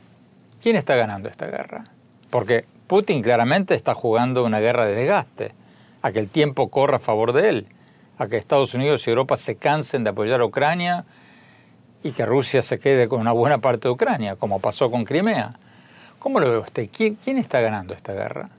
¿Quién 0.62 0.77
está 0.77 0.94
ganando 0.94 1.29
esta 1.29 1.46
guerra? 1.46 1.85
Porque 2.29 2.64
Putin 2.87 3.23
claramente 3.23 3.75
está 3.75 3.94
jugando 3.94 4.44
una 4.44 4.61
guerra 4.61 4.85
de 4.85 4.94
desgaste, 4.94 5.55
a 6.03 6.12
que 6.12 6.18
el 6.18 6.29
tiempo 6.29 6.70
corra 6.70 6.96
a 6.96 7.01
favor 7.01 7.33
de 7.33 7.49
él, 7.49 7.66
a 8.18 8.27
que 8.27 8.37
Estados 8.37 8.75
Unidos 8.75 9.07
y 9.07 9.11
Europa 9.11 9.37
se 9.37 9.57
cansen 9.57 10.05
de 10.05 10.11
apoyar 10.11 10.40
a 10.40 10.44
Ucrania 10.44 11.05
y 12.03 12.12
que 12.12 12.27
Rusia 12.27 12.62
se 12.62 12.79
quede 12.79 13.09
con 13.09 13.20
una 13.20 13.33
buena 13.33 13.59
parte 13.59 13.88
de 13.88 13.92
Ucrania, 13.92 14.37
como 14.37 14.61
pasó 14.61 14.90
con 14.90 15.05
Crimea. 15.05 15.51
¿Cómo 16.18 16.40
lo 16.40 16.51
ve 16.51 16.59
usted? 16.59 16.88
¿Quién, 16.94 17.16
quién 17.16 17.38
está 17.38 17.61
ganando 17.61 17.94
esta 17.94 18.12
guerra? 18.12 18.51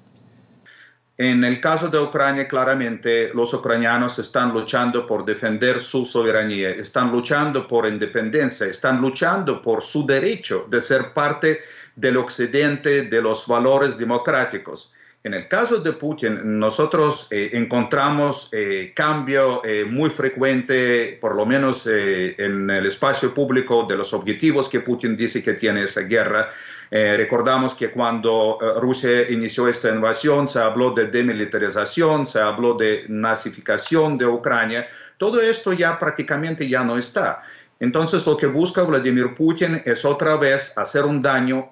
En 1.17 1.43
el 1.43 1.61
caso 1.61 1.89
de 1.89 1.99
Ucrania, 1.99 2.47
claramente 2.47 3.31
los 3.35 3.53
ucranianos 3.53 4.17
están 4.17 4.53
luchando 4.53 5.05
por 5.05 5.23
defender 5.23 5.79
su 5.79 6.03
soberanía, 6.03 6.71
están 6.71 7.11
luchando 7.11 7.67
por 7.67 7.85
independencia, 7.85 8.65
están 8.65 8.99
luchando 8.99 9.61
por 9.61 9.83
su 9.83 10.03
derecho 10.03 10.65
de 10.67 10.81
ser 10.81 11.13
parte 11.13 11.61
del 11.95 12.17
occidente, 12.17 13.03
de 13.03 13.21
los 13.21 13.47
valores 13.47 13.97
democráticos. 13.97 14.93
En 15.23 15.35
el 15.35 15.47
caso 15.47 15.77
de 15.77 15.93
Putin, 15.93 16.59
nosotros 16.59 17.27
eh, 17.29 17.51
encontramos 17.53 18.49
eh, 18.51 18.91
cambio 18.95 19.63
eh, 19.63 19.85
muy 19.85 20.09
frecuente, 20.09 21.15
por 21.21 21.35
lo 21.35 21.45
menos 21.45 21.85
en 21.85 22.67
el 22.71 22.87
espacio 22.87 23.31
público, 23.31 23.85
de 23.87 23.97
los 23.97 24.13
objetivos 24.13 24.67
que 24.67 24.79
Putin 24.79 25.15
dice 25.15 25.43
que 25.43 25.53
tiene 25.53 25.83
esa 25.83 26.01
guerra. 26.01 26.49
recordamos 26.89 27.75
que 27.75 27.89
cuando 27.91 28.57
Rusia 28.81 29.29
inició 29.29 29.67
esta 29.67 29.89
invasión 29.89 30.47
se 30.47 30.59
habló 30.59 30.91
de 30.91 31.05
demilitarización, 31.05 32.25
se 32.25 32.39
habló 32.41 32.73
de 32.73 33.05
nazificación 33.07 34.17
de 34.17 34.25
Ucrania. 34.25 34.87
Todo 35.17 35.39
esto 35.39 35.71
ya 35.71 35.99
prácticamente 35.99 36.67
ya 36.67 36.83
no 36.83 36.97
está. 36.97 37.43
Entonces 37.79 38.25
lo 38.25 38.35
que 38.35 38.47
busca 38.47 38.83
Vladimir 38.83 39.33
Putin 39.35 39.81
es 39.85 40.03
otra 40.03 40.35
vez 40.35 40.73
hacer 40.77 41.05
un 41.05 41.21
daño, 41.21 41.69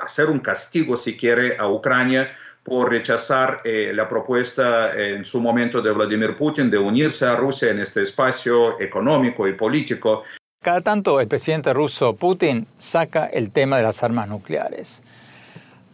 hacer 0.00 0.30
un 0.30 0.40
castigo 0.40 0.96
si 0.96 1.16
quiere 1.16 1.56
a 1.58 1.68
Ucrania 1.68 2.34
por 2.62 2.90
rechazar 2.90 3.60
eh, 3.64 3.92
la 3.94 4.08
propuesta 4.08 4.98
en 4.98 5.24
su 5.24 5.40
momento 5.40 5.82
de 5.82 5.92
Vladimir 5.92 6.34
Putin 6.34 6.70
de 6.70 6.78
unirse 6.78 7.26
a 7.26 7.36
Rusia 7.36 7.70
en 7.70 7.78
este 7.78 8.02
espacio 8.02 8.80
económico 8.80 9.46
y 9.46 9.52
político. 9.52 10.24
Cada 10.62 10.80
tanto 10.80 11.20
el 11.20 11.28
presidente 11.28 11.74
ruso 11.74 12.16
Putin 12.16 12.66
saca 12.78 13.26
el 13.26 13.50
tema 13.50 13.76
de 13.76 13.82
las 13.82 14.02
armas 14.02 14.28
nucleares. 14.28 15.02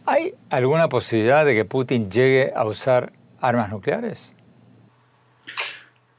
¿Hay 0.05 0.33
alguna 0.49 0.87
posibilidad 0.87 1.45
de 1.45 1.53
que 1.53 1.65
Putin 1.65 2.09
llegue 2.09 2.53
a 2.55 2.65
usar 2.65 3.11
armas 3.41 3.69
nucleares? 3.69 4.33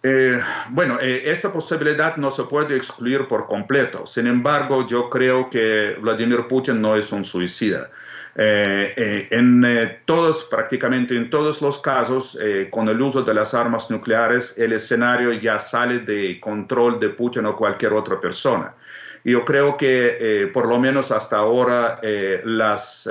Eh, 0.05 0.41
bueno, 0.71 0.99
eh, 1.01 1.23
esta 1.27 1.53
posibilidad 1.53 2.17
no 2.17 2.33
se 2.33 2.43
puede 2.45 2.77
excluir 2.77 3.29
por 3.29 3.47
completo. 3.47 4.05
Sin 4.07 4.27
embargo, 4.27 4.87
yo 4.87 5.09
creo 5.09 5.49
que 5.49 5.97
Vladimir 6.01 6.49
Putin 6.49 6.81
no 6.81 6.97
es 6.97 7.13
un 7.13 7.25
suicida. 7.25 7.89
Eh, 8.35 9.29
en 9.31 10.01
todos, 10.07 10.45
prácticamente 10.45 11.15
en 11.15 11.31
todos 11.31 11.61
los 11.63 11.81
casos, 11.81 12.39
con 12.71 12.89
el 12.89 13.01
uso 13.01 13.23
de 13.23 13.35
las 13.35 13.53
armas 13.55 13.91
nucleares, 13.91 14.57
el 14.57 14.73
escenario 14.73 15.33
ya 15.35 15.59
sale 15.59 15.99
de 16.01 16.41
control 16.41 16.99
de 16.99 17.11
Putin 17.11 17.45
o 17.47 17.55
cualquier 17.55 17.93
otra 17.93 18.19
persona. 18.19 18.75
Yo 19.23 19.45
creo 19.45 19.77
que 19.77 20.51
por 20.53 20.67
lo 20.67 20.81
menos 20.81 21.13
hasta 21.13 21.37
ahora 21.37 22.01
las 22.45 23.07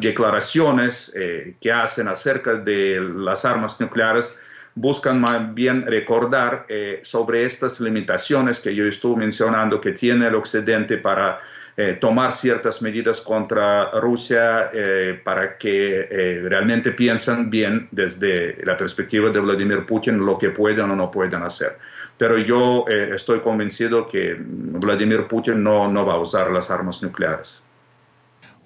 declaraciones 0.00 1.14
que 1.60 1.72
hacen 1.72 2.08
acerca 2.08 2.56
de 2.56 3.00
las 3.00 3.44
armas 3.44 3.80
nucleares 3.80 4.36
buscan 4.76 5.20
más 5.20 5.52
bien 5.54 5.84
recordar 5.86 6.66
sobre 7.02 7.44
estas 7.44 7.80
limitaciones 7.80 8.60
que 8.60 8.74
yo 8.74 8.84
estuve 8.84 9.16
mencionando 9.16 9.80
que 9.80 9.92
tiene 9.92 10.28
el 10.28 10.34
Occidente 10.36 10.98
para 10.98 11.40
eh, 11.78 11.98
tomar 12.00 12.32
ciertas 12.32 12.80
medidas 12.80 13.20
contra 13.20 13.90
Rusia 13.90 14.70
eh, 14.72 15.20
para 15.22 15.58
que 15.58 16.08
eh, 16.10 16.40
realmente 16.42 16.92
piensen 16.92 17.50
bien 17.50 17.88
desde 17.90 18.64
la 18.64 18.78
perspectiva 18.78 19.28
de 19.28 19.40
Vladimir 19.40 19.84
Putin 19.84 20.24
lo 20.24 20.38
que 20.38 20.48
pueden 20.48 20.90
o 20.90 20.96
no 20.96 21.10
pueden 21.10 21.42
hacer. 21.42 21.76
Pero 22.16 22.38
yo 22.38 22.86
estoy 22.88 23.40
convencido 23.40 24.08
que 24.08 24.36
Vladimir 24.40 25.26
Putin 25.28 25.62
no, 25.62 25.86
no 25.86 26.06
va 26.06 26.14
a 26.14 26.18
usar 26.18 26.50
las 26.50 26.70
armas 26.70 27.02
nucleares. 27.02 27.62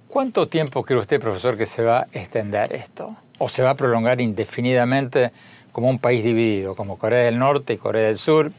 ¿Cuánto 0.06 0.46
tiempo 0.46 0.84
cree 0.84 1.00
usted, 1.00 1.20
profesor, 1.20 1.56
que 1.56 1.66
se 1.66 1.82
va 1.82 2.02
a 2.02 2.06
extender 2.12 2.72
esto? 2.72 3.16
¿O 3.38 3.48
se 3.48 3.64
va 3.64 3.70
a 3.70 3.76
prolongar 3.76 4.20
indefinidamente 4.20 5.32
como 5.72 5.88
un 5.88 5.98
país 5.98 6.24
dividido, 6.24 6.74
como 6.74 6.98
Corea 6.98 7.24
del 7.24 7.38
Norte 7.38 7.74
y 7.74 7.76
Corea 7.78 8.06
del 8.06 8.18
Sur? 8.18 8.52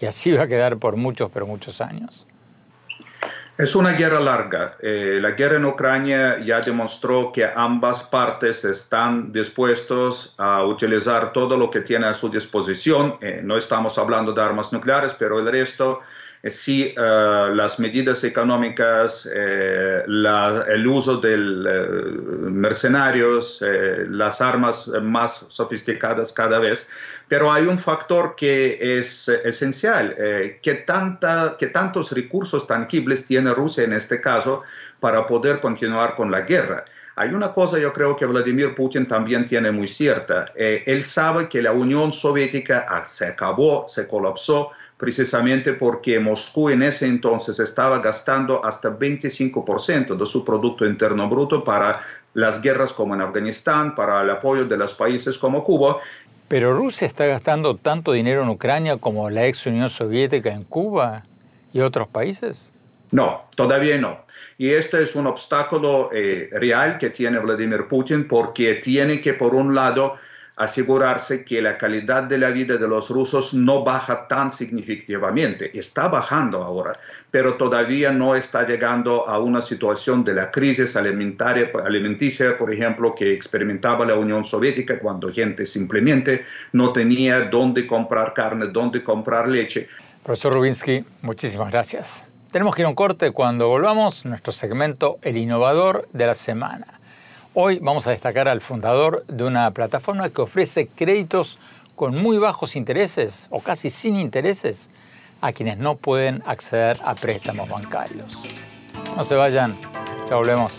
Y 0.00 0.06
así 0.06 0.32
va 0.32 0.44
a 0.44 0.48
quedar 0.48 0.76
por 0.78 0.96
muchos, 0.96 1.30
pero 1.32 1.46
muchos 1.46 1.80
años. 1.80 2.26
Es 3.58 3.74
una 3.74 3.92
guerra 3.92 4.20
larga. 4.20 4.76
Eh, 4.82 5.18
la 5.18 5.30
guerra 5.30 5.56
en 5.56 5.64
Ucrania 5.64 6.44
ya 6.44 6.60
demostró 6.60 7.32
que 7.32 7.46
ambas 7.46 8.02
partes 8.02 8.66
están 8.66 9.32
dispuestos 9.32 10.34
a 10.36 10.62
utilizar 10.64 11.32
todo 11.32 11.56
lo 11.56 11.70
que 11.70 11.80
tienen 11.80 12.10
a 12.10 12.14
su 12.14 12.28
disposición. 12.28 13.16
Eh, 13.22 13.40
no 13.42 13.56
estamos 13.56 13.96
hablando 13.96 14.34
de 14.34 14.42
armas 14.42 14.74
nucleares, 14.74 15.14
pero 15.14 15.38
el 15.38 15.50
resto 15.50 16.00
eh, 16.46 16.50
sí 16.50 16.94
eh, 16.96 17.48
las 17.54 17.80
medidas 17.80 18.22
económicas, 18.22 19.28
eh, 19.32 20.04
el 20.06 20.86
uso 20.86 21.18
de 21.18 21.36
mercenarios, 21.36 23.64
las 24.08 24.40
armas 24.40 24.88
más 25.02 25.44
sofisticadas 25.48 26.32
cada 26.32 26.58
vez, 26.58 26.86
pero 27.28 27.50
hay 27.50 27.66
un 27.66 27.78
factor 27.78 28.34
que 28.36 28.98
es 28.98 29.28
esencial, 29.28 30.14
que, 30.62 30.74
tanta, 30.86 31.56
que 31.58 31.68
tantos 31.68 32.12
recursos 32.12 32.66
tangibles 32.66 33.26
tiene 33.26 33.52
Rusia 33.52 33.84
en 33.84 33.92
este 33.92 34.20
caso 34.20 34.62
para 35.00 35.26
poder 35.26 35.60
continuar 35.60 36.14
con 36.14 36.30
la 36.30 36.42
guerra. 36.42 36.84
Hay 37.16 37.30
una 37.30 37.52
cosa 37.52 37.78
yo 37.78 37.92
creo 37.92 38.14
que 38.14 38.26
Vladimir 38.26 38.74
Putin 38.74 39.06
también 39.06 39.46
tiene 39.46 39.72
muy 39.72 39.86
cierta. 39.86 40.52
él 40.54 41.02
sabe 41.02 41.48
que 41.48 41.62
la 41.62 41.72
Unión 41.72 42.12
Soviética 42.12 42.86
ah, 42.88 43.06
se 43.06 43.26
acabó, 43.26 43.86
se 43.88 44.06
colapsó, 44.06 44.72
precisamente 44.96 45.74
porque 45.74 46.18
Moscú 46.18 46.70
en 46.70 46.82
ese 46.82 47.06
entonces 47.06 47.60
estaba 47.60 47.98
gastando 47.98 48.64
hasta 48.64 48.98
25% 48.98 50.16
de 50.16 50.26
su 50.26 50.44
Producto 50.44 50.86
Interno 50.86 51.28
Bruto 51.28 51.62
para 51.62 52.00
las 52.34 52.62
guerras 52.62 52.92
como 52.92 53.14
en 53.14 53.20
Afganistán, 53.20 53.94
para 53.94 54.22
el 54.22 54.30
apoyo 54.30 54.64
de 54.64 54.76
los 54.76 54.94
países 54.94 55.38
como 55.38 55.62
Cuba. 55.62 55.98
Pero 56.48 56.74
Rusia 56.74 57.06
está 57.06 57.26
gastando 57.26 57.76
tanto 57.76 58.12
dinero 58.12 58.42
en 58.42 58.48
Ucrania 58.48 58.96
como 58.98 59.28
la 59.30 59.46
ex 59.46 59.66
Unión 59.66 59.90
Soviética 59.90 60.50
en 60.50 60.64
Cuba 60.64 61.24
y 61.72 61.80
otros 61.80 62.08
países. 62.08 62.72
No, 63.12 63.44
todavía 63.54 63.98
no. 63.98 64.24
Y 64.58 64.70
este 64.70 65.02
es 65.02 65.14
un 65.14 65.26
obstáculo 65.26 66.08
eh, 66.12 66.48
real 66.52 66.98
que 66.98 67.10
tiene 67.10 67.38
Vladimir 67.38 67.86
Putin 67.88 68.26
porque 68.26 68.76
tiene 68.76 69.20
que, 69.20 69.34
por 69.34 69.54
un 69.54 69.74
lado, 69.74 70.16
asegurarse 70.56 71.44
que 71.44 71.60
la 71.60 71.76
calidad 71.76 72.22
de 72.22 72.38
la 72.38 72.50
vida 72.50 72.76
de 72.76 72.88
los 72.88 73.10
rusos 73.10 73.52
no 73.52 73.84
baja 73.84 74.26
tan 74.26 74.52
significativamente. 74.52 75.78
Está 75.78 76.08
bajando 76.08 76.62
ahora, 76.62 76.98
pero 77.30 77.56
todavía 77.56 78.10
no 78.10 78.34
está 78.34 78.66
llegando 78.66 79.28
a 79.28 79.38
una 79.38 79.60
situación 79.60 80.24
de 80.24 80.34
la 80.34 80.50
crisis 80.50 80.96
alimentaria, 80.96 81.70
alimenticia, 81.84 82.56
por 82.56 82.72
ejemplo, 82.72 83.14
que 83.14 83.32
experimentaba 83.32 84.06
la 84.06 84.14
Unión 84.14 84.44
Soviética 84.44 84.98
cuando 84.98 85.30
gente 85.30 85.66
simplemente 85.66 86.46
no 86.72 86.92
tenía 86.92 87.42
dónde 87.42 87.86
comprar 87.86 88.32
carne, 88.32 88.66
dónde 88.68 89.02
comprar 89.02 89.48
leche. 89.48 89.88
Profesor 90.22 90.54
Rubinsky, 90.54 91.04
muchísimas 91.20 91.70
gracias. 91.70 92.24
Tenemos 92.50 92.74
que 92.74 92.80
ir 92.80 92.86
a 92.86 92.88
un 92.88 92.94
corte 92.94 93.32
cuando 93.32 93.68
volvamos 93.68 94.24
nuestro 94.24 94.52
segmento 94.52 95.18
El 95.20 95.36
Innovador 95.36 96.08
de 96.14 96.26
la 96.26 96.34
Semana. 96.34 96.95
Hoy 97.58 97.78
vamos 97.78 98.06
a 98.06 98.10
destacar 98.10 98.48
al 98.48 98.60
fundador 98.60 99.24
de 99.28 99.42
una 99.42 99.70
plataforma 99.70 100.28
que 100.28 100.42
ofrece 100.42 100.88
créditos 100.88 101.58
con 101.94 102.14
muy 102.14 102.36
bajos 102.36 102.76
intereses 102.76 103.46
o 103.48 103.60
casi 103.60 103.88
sin 103.88 104.16
intereses 104.16 104.90
a 105.40 105.54
quienes 105.54 105.78
no 105.78 105.96
pueden 105.96 106.42
acceder 106.44 106.98
a 107.02 107.14
préstamos 107.14 107.66
bancarios. 107.66 108.38
No 109.16 109.24
se 109.24 109.36
vayan, 109.36 109.74
ya 110.28 110.36
volvemos. 110.36 110.70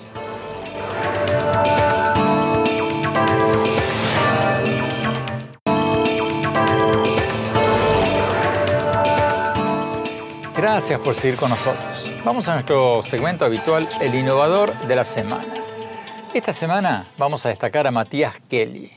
Gracias 10.55 10.99
por 10.99 11.15
seguir 11.15 11.39
con 11.39 11.49
nosotros. 11.49 12.21
Vamos 12.23 12.47
a 12.47 12.53
nuestro 12.53 13.01
segmento 13.01 13.45
habitual, 13.45 13.89
el 13.99 14.13
innovador 14.13 14.77
de 14.87 14.95
la 14.95 15.05
semana. 15.05 15.66
Esta 16.33 16.51
semana 16.51 17.07
vamos 17.17 17.45
a 17.45 17.49
destacar 17.49 17.87
a 17.87 17.91
Matías 17.91 18.35
Kelly. 18.49 18.91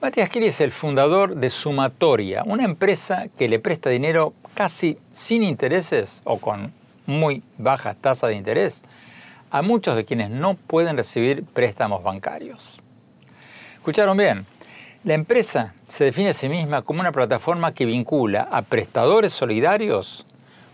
Matías 0.00 0.28
Kelly 0.28 0.48
es 0.48 0.60
el 0.60 0.70
fundador 0.70 1.34
de 1.34 1.48
Sumatoria, 1.48 2.42
una 2.44 2.64
empresa 2.64 3.28
que 3.38 3.48
le 3.48 3.58
presta 3.58 3.88
dinero 3.88 4.34
casi 4.54 4.98
sin 5.14 5.42
intereses 5.42 6.20
o 6.24 6.38
con 6.38 6.72
muy 7.06 7.42
bajas 7.56 7.96
tasas 7.96 8.28
de 8.28 8.36
interés 8.36 8.84
a 9.50 9.62
muchos 9.62 9.96
de 9.96 10.04
quienes 10.04 10.28
no 10.28 10.54
pueden 10.54 10.98
recibir 10.98 11.44
préstamos 11.44 12.02
bancarios. 12.02 12.78
¿Escucharon 13.76 14.16
bien? 14.18 14.46
La 15.02 15.14
empresa 15.14 15.72
se 15.88 16.04
define 16.04 16.28
a 16.28 16.34
sí 16.34 16.50
misma 16.50 16.82
como 16.82 17.00
una 17.00 17.10
plataforma 17.10 17.72
que 17.72 17.86
vincula 17.86 18.46
a 18.52 18.62
prestadores 18.62 19.32
solidarios 19.32 20.26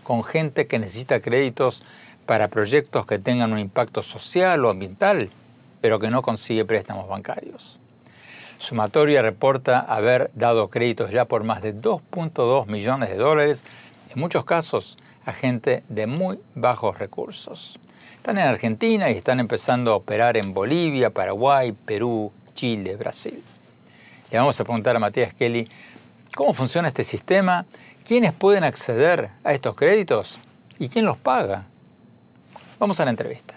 con 0.03 0.25
gente 0.25 0.67
que 0.67 0.79
necesita 0.79 1.21
créditos 1.21 1.81
para 2.25 2.49
proyectos 2.49 3.05
que 3.05 3.19
tengan 3.19 3.53
un 3.53 3.59
impacto 3.59 4.03
social 4.03 4.65
o 4.65 4.69
ambiental 4.69 5.29
pero 5.81 5.99
que 5.99 6.09
no 6.09 6.21
consigue 6.21 6.65
préstamos 6.65 7.07
bancarios. 7.07 7.79
Sumatoria 8.57 9.21
reporta 9.21 9.79
haber 9.79 10.31
dado 10.33 10.69
créditos 10.69 11.11
ya 11.11 11.25
por 11.25 11.43
más 11.43 11.61
de 11.61 11.75
2.2 11.75 12.65
millones 12.67 13.09
de 13.09 13.17
dólares, 13.17 13.63
en 14.09 14.19
muchos 14.19 14.45
casos 14.45 14.97
a 15.25 15.33
gente 15.33 15.83
de 15.89 16.07
muy 16.07 16.39
bajos 16.55 16.97
recursos. 16.97 17.79
Están 18.15 18.39
en 18.39 18.47
Argentina 18.47 19.09
y 19.09 19.17
están 19.17 19.39
empezando 19.39 19.93
a 19.93 19.95
operar 19.95 20.37
en 20.37 20.53
Bolivia, 20.53 21.11
Paraguay, 21.11 21.71
Perú, 21.71 22.31
Chile, 22.55 22.95
Brasil. 22.95 23.43
Le 24.31 24.37
vamos 24.37 24.59
a 24.59 24.63
preguntar 24.63 24.95
a 24.95 24.99
Matías 24.99 25.33
Kelly 25.33 25.69
cómo 26.35 26.53
funciona 26.53 26.89
este 26.89 27.03
sistema, 27.03 27.65
quiénes 28.05 28.33
pueden 28.33 28.63
acceder 28.63 29.29
a 29.43 29.53
estos 29.53 29.75
créditos 29.75 30.39
y 30.79 30.89
quién 30.89 31.05
los 31.05 31.17
paga. 31.17 31.65
Vamos 32.79 32.99
a 32.99 33.05
la 33.05 33.11
entrevista. 33.11 33.56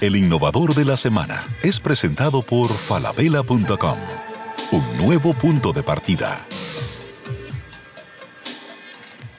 El 0.00 0.16
innovador 0.16 0.74
de 0.74 0.84
la 0.84 0.96
semana 0.96 1.42
es 1.62 1.80
presentado 1.80 2.42
por 2.42 2.68
falabella.com. 2.68 3.98
Un 4.72 4.96
nuevo 4.96 5.32
punto 5.32 5.72
de 5.72 5.82
partida. 5.82 6.40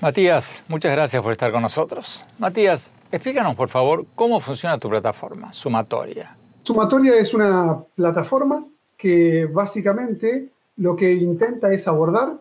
Matías, 0.02 0.64
muchas 0.68 0.92
gracias 0.92 1.22
por 1.22 1.32
estar 1.32 1.52
con 1.52 1.62
nosotros. 1.62 2.24
Matías, 2.38 2.92
explícanos 3.12 3.56
por 3.56 3.70
favor 3.70 4.06
cómo 4.16 4.40
funciona 4.40 4.78
tu 4.78 4.90
plataforma, 4.90 5.52
Sumatoria. 5.52 6.36
Sumatoria 6.64 7.16
es 7.16 7.34
una 7.34 7.78
plataforma 7.96 8.66
que 8.98 9.46
básicamente 9.46 10.50
lo 10.78 10.96
que 10.96 11.12
intenta 11.12 11.72
es 11.74 11.88
abordar 11.88 12.34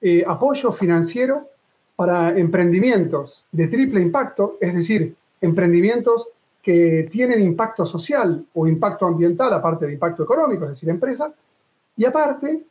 eh, 0.00 0.24
apoyo 0.26 0.72
financiero 0.72 1.48
para 1.96 2.36
emprendimientos 2.36 3.44
de 3.52 3.68
triple 3.68 4.00
impacto, 4.00 4.58
es 4.60 4.74
decir, 4.74 5.14
emprendimientos 5.40 6.28
que 6.62 7.08
tienen 7.10 7.40
impacto 7.40 7.84
social 7.84 8.46
o 8.54 8.66
impacto 8.68 9.06
ambiental, 9.06 9.52
aparte 9.52 9.86
de 9.86 9.94
impacto 9.94 10.22
económico, 10.22 10.64
es 10.64 10.70
decir, 10.70 10.88
empresas, 10.88 11.36
y 11.96 12.04
aparte, 12.04 12.62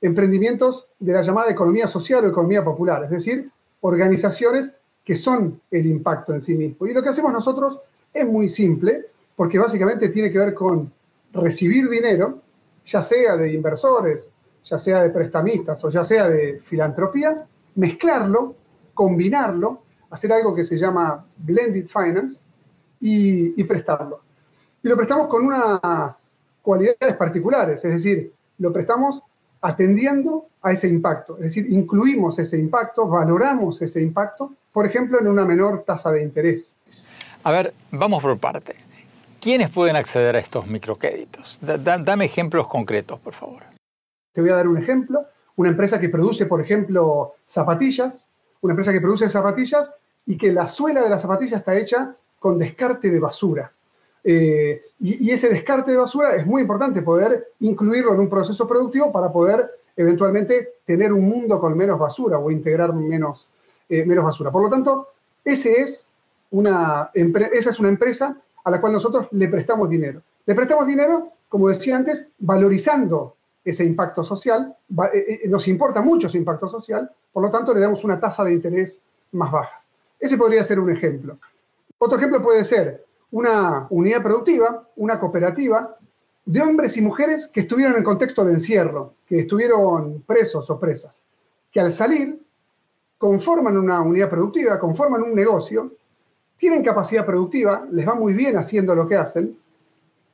emprendimientos 0.00 0.88
de 0.98 1.12
la 1.12 1.22
llamada 1.22 1.50
economía 1.50 1.86
social 1.86 2.24
o 2.24 2.28
economía 2.28 2.64
popular, 2.64 3.04
es 3.04 3.10
decir, 3.10 3.50
organizaciones 3.82 4.72
que 5.04 5.14
son 5.14 5.60
el 5.70 5.86
impacto 5.86 6.32
en 6.32 6.40
sí 6.40 6.54
mismo. 6.54 6.86
Y 6.86 6.94
lo 6.94 7.02
que 7.02 7.10
hacemos 7.10 7.32
nosotros 7.32 7.78
es 8.12 8.26
muy 8.26 8.48
simple, 8.48 9.04
porque 9.36 9.58
básicamente 9.58 10.08
tiene 10.08 10.32
que 10.32 10.38
ver 10.38 10.54
con 10.54 10.90
recibir 11.32 11.90
dinero, 11.90 12.38
ya 12.86 13.02
sea 13.02 13.36
de 13.36 13.52
inversores, 13.52 14.30
ya 14.64 14.78
sea 14.78 15.02
de 15.02 15.10
prestamistas 15.10 15.84
o 15.84 15.90
ya 15.90 16.04
sea 16.04 16.28
de 16.28 16.60
filantropía, 16.64 17.44
mezclarlo, 17.74 18.54
combinarlo, 18.94 19.82
hacer 20.10 20.32
algo 20.32 20.54
que 20.54 20.64
se 20.64 20.78
llama 20.78 21.26
blended 21.36 21.86
finance 21.88 22.40
y, 23.06 23.64
prestarlo. 23.64 24.22
Y 24.82 24.88
lo 24.88 24.96
prestamos 24.96 25.28
con 25.28 25.44
unas 25.44 26.38
cualidades 26.62 27.16
particulares, 27.16 27.84
es 27.84 27.92
decir, 27.92 28.32
lo 28.58 28.72
prestamos 28.72 29.22
atendiendo 29.60 30.46
a 30.62 30.72
ese 30.72 30.88
impacto, 30.88 31.36
es 31.36 31.44
decir, 31.44 31.66
incluimos 31.70 32.38
ese 32.38 32.58
impacto, 32.58 33.06
valoramos 33.06 33.80
ese 33.82 34.00
impacto, 34.00 34.54
por 34.72 34.86
ejemplo, 34.86 35.20
en 35.20 35.28
una 35.28 35.44
menor 35.44 35.84
tasa 35.84 36.10
de 36.12 36.22
interés. 36.22 36.74
A 37.42 37.52
ver, 37.52 37.74
vamos 37.90 38.22
por 38.22 38.38
parte. 38.38 38.74
¿Quiénes 39.38 39.68
pueden 39.68 39.96
acceder 39.96 40.36
a 40.36 40.38
estos 40.38 40.66
microcréditos? 40.66 41.60
dame 41.60 42.24
ejemplos 42.24 42.66
concretos, 42.66 43.20
por 43.20 43.34
favor. 43.34 43.62
Te 44.32 44.40
voy 44.40 44.48
a 44.48 44.56
dar 44.56 44.68
un 44.68 44.78
ejemplo. 44.78 45.26
Una 45.56 45.68
empresa 45.68 46.00
que 46.00 46.08
produce, 46.08 46.46
por 46.46 46.62
ejemplo, 46.62 47.34
zapatillas, 47.46 48.26
una 48.62 48.72
empresa 48.72 48.92
que 48.92 49.00
produce 49.02 49.28
zapatillas 49.28 49.92
y 50.24 50.38
que 50.38 50.52
la 50.52 50.68
suela 50.68 51.02
de 51.02 51.10
la 51.10 51.18
zapatilla 51.18 51.58
está 51.58 51.76
hecha 51.76 52.16
con 52.44 52.58
descarte 52.58 53.10
de 53.10 53.18
basura. 53.18 53.72
Eh, 54.22 54.82
y, 55.00 55.30
ese 55.30 55.48
descarte 55.48 55.92
de 55.92 55.96
basura 55.96 56.36
es 56.36 56.44
muy 56.44 56.60
importante 56.60 57.00
poder 57.00 57.52
incluirlo 57.60 58.12
en 58.12 58.20
un 58.20 58.28
proceso 58.28 58.68
productivo 58.68 59.10
para 59.10 59.32
poder 59.32 59.70
eventualmente 59.96 60.74
tener 60.84 61.10
un 61.14 61.24
mundo 61.24 61.58
con 61.58 61.74
menos 61.74 61.98
basura 61.98 62.38
o 62.38 62.50
integrar 62.50 62.92
menos, 62.92 63.48
eh, 63.88 64.04
menos 64.04 64.26
basura. 64.26 64.50
Por 64.50 64.62
lo 64.62 64.68
tanto, 64.68 65.08
ese 65.42 65.80
es 65.80 66.06
una, 66.50 67.10
esa 67.14 67.70
es 67.70 67.80
una 67.80 67.88
empresa 67.88 68.36
a 68.62 68.70
la 68.70 68.78
cual 68.78 68.92
nosotros 68.92 69.26
le 69.30 69.48
prestamos 69.48 69.88
dinero. 69.88 70.20
Le 70.44 70.54
prestamos 70.54 70.86
dinero, 70.86 71.30
como 71.48 71.70
decía 71.70 71.96
antes, 71.96 72.26
valorizando 72.40 73.36
ese 73.64 73.84
impacto 73.84 74.22
social, 74.22 74.76
eh, 75.14 75.44
nos 75.48 75.66
importa 75.66 76.02
mucho 76.02 76.26
ese 76.26 76.36
impacto 76.36 76.68
social, 76.68 77.10
por 77.32 77.42
lo 77.42 77.50
tanto 77.50 77.72
le 77.72 77.80
damos 77.80 78.04
una 78.04 78.20
tasa 78.20 78.44
de 78.44 78.52
interés 78.52 79.00
más 79.32 79.50
baja. 79.50 79.80
Ese 80.20 80.36
podría 80.36 80.62
ser 80.62 80.78
un 80.78 80.90
ejemplo. 80.90 81.38
Otro 82.04 82.18
ejemplo 82.18 82.42
puede 82.42 82.64
ser 82.64 83.02
una 83.30 83.86
unidad 83.88 84.22
productiva, 84.22 84.86
una 84.96 85.18
cooperativa 85.18 85.96
de 86.44 86.60
hombres 86.60 86.98
y 86.98 87.00
mujeres 87.00 87.46
que 87.46 87.60
estuvieron 87.60 87.96
en 87.96 88.04
contexto 88.04 88.44
de 88.44 88.52
encierro, 88.52 89.14
que 89.26 89.38
estuvieron 89.38 90.22
presos 90.26 90.68
o 90.68 90.78
presas, 90.78 91.24
que 91.72 91.80
al 91.80 91.90
salir 91.90 92.38
conforman 93.16 93.78
una 93.78 94.02
unidad 94.02 94.28
productiva, 94.28 94.78
conforman 94.78 95.22
un 95.22 95.34
negocio 95.34 95.92
tienen 96.58 96.84
capacidad 96.84 97.24
productiva, 97.24 97.86
les 97.90 98.06
va 98.06 98.14
muy 98.14 98.34
bien 98.34 98.58
haciendo 98.58 98.94
lo 98.94 99.08
que 99.08 99.16
hacen, 99.16 99.56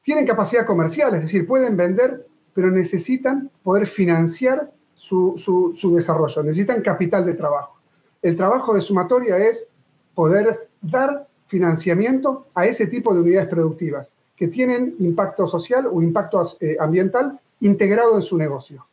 tienen 0.02 0.26
capacidad 0.26 0.66
comercial, 0.66 1.14
es 1.14 1.22
decir, 1.22 1.46
pueden 1.46 1.76
vender, 1.76 2.26
pero 2.52 2.72
necesitan 2.72 3.48
poder 3.62 3.86
financiar 3.86 4.72
su, 4.96 5.94
desarrollo, 5.94 6.42
necesitan 6.42 6.82
capital 6.82 7.24
de 7.26 7.34
trabajo. 7.34 7.78
El 8.22 8.36
trabajo 8.36 8.74
de 8.74 8.82
sumatoria 8.82 9.38
es 9.38 9.68
poder 10.16 10.68
dar 10.82 11.28
financiamiento 11.50 12.46
a 12.54 12.64
ese 12.64 12.86
tipo 12.86 13.12
de 13.12 13.20
unidades 13.20 13.48
productivas 13.48 14.08
que 14.36 14.48
tienen 14.48 14.94
impacto 15.00 15.46
social 15.46 15.86
o 15.92 16.00
impacto 16.00 16.56
eh, 16.60 16.76
ambiental 16.80 17.38
integrado 17.60 18.16
en 18.16 18.22
su 18.22 18.38
negocio. 18.38 18.86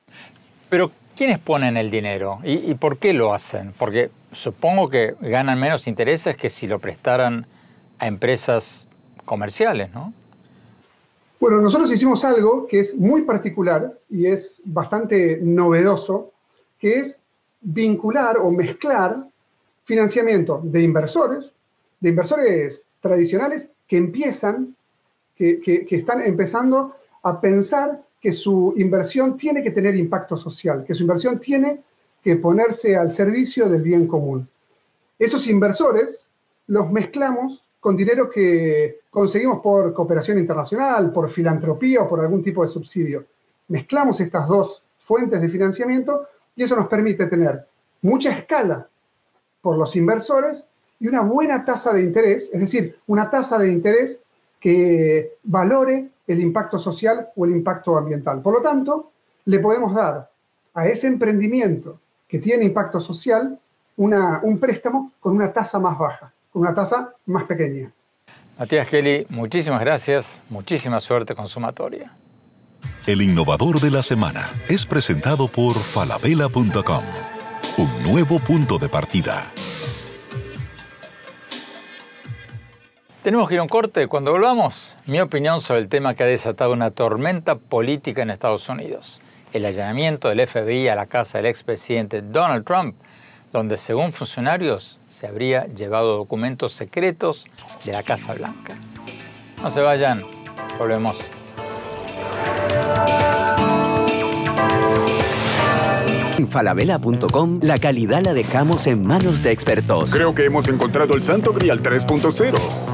Pero, 0.69 0.91
¿quiénes 1.15 1.39
ponen 1.39 1.77
el 1.77 1.89
dinero 1.89 2.39
y 2.43 2.73
por 2.73 2.97
qué 2.97 3.13
lo 3.13 3.33
hacen? 3.33 3.71
Porque 3.77 4.09
supongo 4.33 4.89
que 4.89 5.15
ganan 5.21 5.57
menos 5.57 5.87
intereses 5.87 6.35
que 6.35 6.49
si 6.49 6.67
lo 6.67 6.79
prestaran 6.79 7.45
a 7.99 8.07
empresas 8.07 8.87
comerciales, 9.23 9.93
¿no? 9.93 10.13
Bueno, 11.39 11.61
nosotros 11.61 11.91
hicimos 11.91 12.25
algo 12.25 12.65
que 12.65 12.79
es 12.79 12.95
muy 12.95 13.21
particular 13.21 13.93
y 14.09 14.25
es 14.25 14.59
bastante 14.65 15.39
novedoso, 15.41 16.31
que 16.79 16.99
es 16.99 17.17
vincular 17.61 18.37
o 18.37 18.49
mezclar 18.49 19.23
financiamiento 19.83 20.59
de 20.63 20.81
inversores, 20.81 21.51
de 21.99 22.09
inversores 22.09 22.81
tradicionales 23.01 23.69
que 23.87 23.97
empiezan, 23.97 24.75
que, 25.35 25.59
que 25.61 25.95
están 25.95 26.21
empezando 26.21 26.95
a 27.23 27.39
pensar 27.39 28.01
que 28.19 28.33
su 28.33 28.73
inversión 28.77 29.37
tiene 29.37 29.61
que 29.63 29.71
tener 29.71 29.95
impacto 29.95 30.35
social, 30.35 30.83
que 30.85 30.93
su 30.93 31.03
inversión 31.03 31.39
tiene 31.39 31.81
que 32.23 32.35
ponerse 32.35 32.95
al 32.95 33.11
servicio 33.11 33.69
del 33.69 33.81
bien 33.81 34.07
común. 34.07 34.47
Esos 35.19 35.47
inversores 35.47 36.27
los 36.67 36.91
mezclamos 36.91 37.63
con 37.79 37.95
dinero 37.95 38.29
que 38.29 38.99
conseguimos 39.09 39.61
por 39.61 39.93
cooperación 39.93 40.39
internacional, 40.39 41.11
por 41.11 41.29
filantropía 41.29 42.01
o 42.01 42.09
por 42.09 42.19
algún 42.19 42.43
tipo 42.43 42.61
de 42.63 42.67
subsidio. 42.67 43.25
Mezclamos 43.69 44.19
estas 44.19 44.47
dos 44.47 44.83
fuentes 44.99 45.41
de 45.41 45.49
financiamiento 45.49 46.27
y 46.55 46.63
eso 46.63 46.75
nos 46.75 46.87
permite 46.87 47.27
tener 47.27 47.65
mucha 48.01 48.31
escala 48.31 48.87
por 49.61 49.77
los 49.77 49.95
inversores 49.95 50.65
y 50.99 51.07
una 51.07 51.21
buena 51.21 51.63
tasa 51.65 51.93
de 51.93 52.01
interés, 52.01 52.49
es 52.51 52.59
decir, 52.59 52.97
una 53.07 53.29
tasa 53.29 53.57
de 53.57 53.71
interés 53.71 54.19
que 54.59 55.33
valore 55.43 56.07
el 56.27 56.41
impacto 56.41 56.79
social 56.79 57.29
o 57.35 57.45
el 57.45 57.51
impacto 57.51 57.97
ambiental. 57.97 58.41
Por 58.41 58.53
lo 58.55 58.61
tanto, 58.61 59.11
le 59.45 59.59
podemos 59.59 59.93
dar 59.93 60.29
a 60.73 60.87
ese 60.87 61.07
emprendimiento 61.07 61.99
que 62.27 62.39
tiene 62.39 62.65
impacto 62.65 62.99
social 62.99 63.57
un 63.97 64.59
préstamo 64.59 65.11
con 65.19 65.35
una 65.35 65.51
tasa 65.51 65.79
más 65.79 65.97
baja, 65.97 66.31
con 66.51 66.61
una 66.61 66.73
tasa 66.73 67.13
más 67.25 67.45
pequeña. 67.45 67.91
Matías 68.59 68.87
Kelly, 68.87 69.25
muchísimas 69.29 69.79
gracias, 69.79 70.39
muchísima 70.49 70.99
suerte 70.99 71.35
con 71.35 71.47
Sumatoria. 71.47 72.13
El 73.05 73.21
innovador 73.21 73.79
de 73.79 73.89
la 73.89 74.03
semana 74.03 74.49
es 74.67 74.85
presentado 74.85 75.47
por 75.47 75.73
falabella.com, 75.73 77.03
un 77.77 78.03
nuevo 78.03 78.39
punto 78.39 78.77
de 78.77 78.89
partida. 78.89 79.51
Tenemos 83.27 83.49
que 83.49 83.55
ir 83.55 83.59
a 83.59 83.63
un 83.63 83.67
corte. 83.67 84.07
Cuando 84.07 84.31
volvamos, 84.31 84.95
mi 85.05 85.19
opinión 85.19 85.59
sobre 85.59 85.81
el 85.81 85.89
tema 85.89 86.13
que 86.13 86.23
ha 86.23 86.27
desatado 86.27 86.71
una 86.71 86.91
tormenta 86.91 87.55
política 87.55 88.21
en 88.21 88.29
Estados 88.29 88.69
Unidos 88.69 89.19
el 89.51 89.65
allanamiento 89.65 90.29
del 90.29 90.47
FBI 90.47 90.87
a 90.87 90.95
la 90.95 91.07
casa 91.07 91.37
del 91.37 91.47
expresidente 91.47 92.21
Donald 92.21 92.63
Trump, 92.63 92.95
donde 93.51 93.75
según 93.75 94.13
funcionarios 94.13 95.01
se 95.07 95.27
habría 95.27 95.65
llevado 95.65 96.15
documentos 96.15 96.71
secretos 96.71 97.45
de 97.83 97.91
la 97.91 98.01
Casa 98.01 98.33
Blanca. 98.33 98.77
No 99.61 99.71
se 99.71 99.81
vayan, 99.81 100.23
volvemos. 100.79 101.17
En 106.37 106.47
falabella.com 106.47 107.59
la 107.61 107.77
calidad 107.77 108.21
la 108.21 108.33
dejamos 108.33 108.87
en 108.87 109.05
manos 109.05 109.43
de 109.43 109.51
expertos. 109.51 110.13
Creo 110.13 110.33
que 110.33 110.45
hemos 110.45 110.69
encontrado 110.69 111.13
el 111.13 111.23
Santo 111.23 111.51
Grial 111.51 111.83
3.0. 111.83 112.86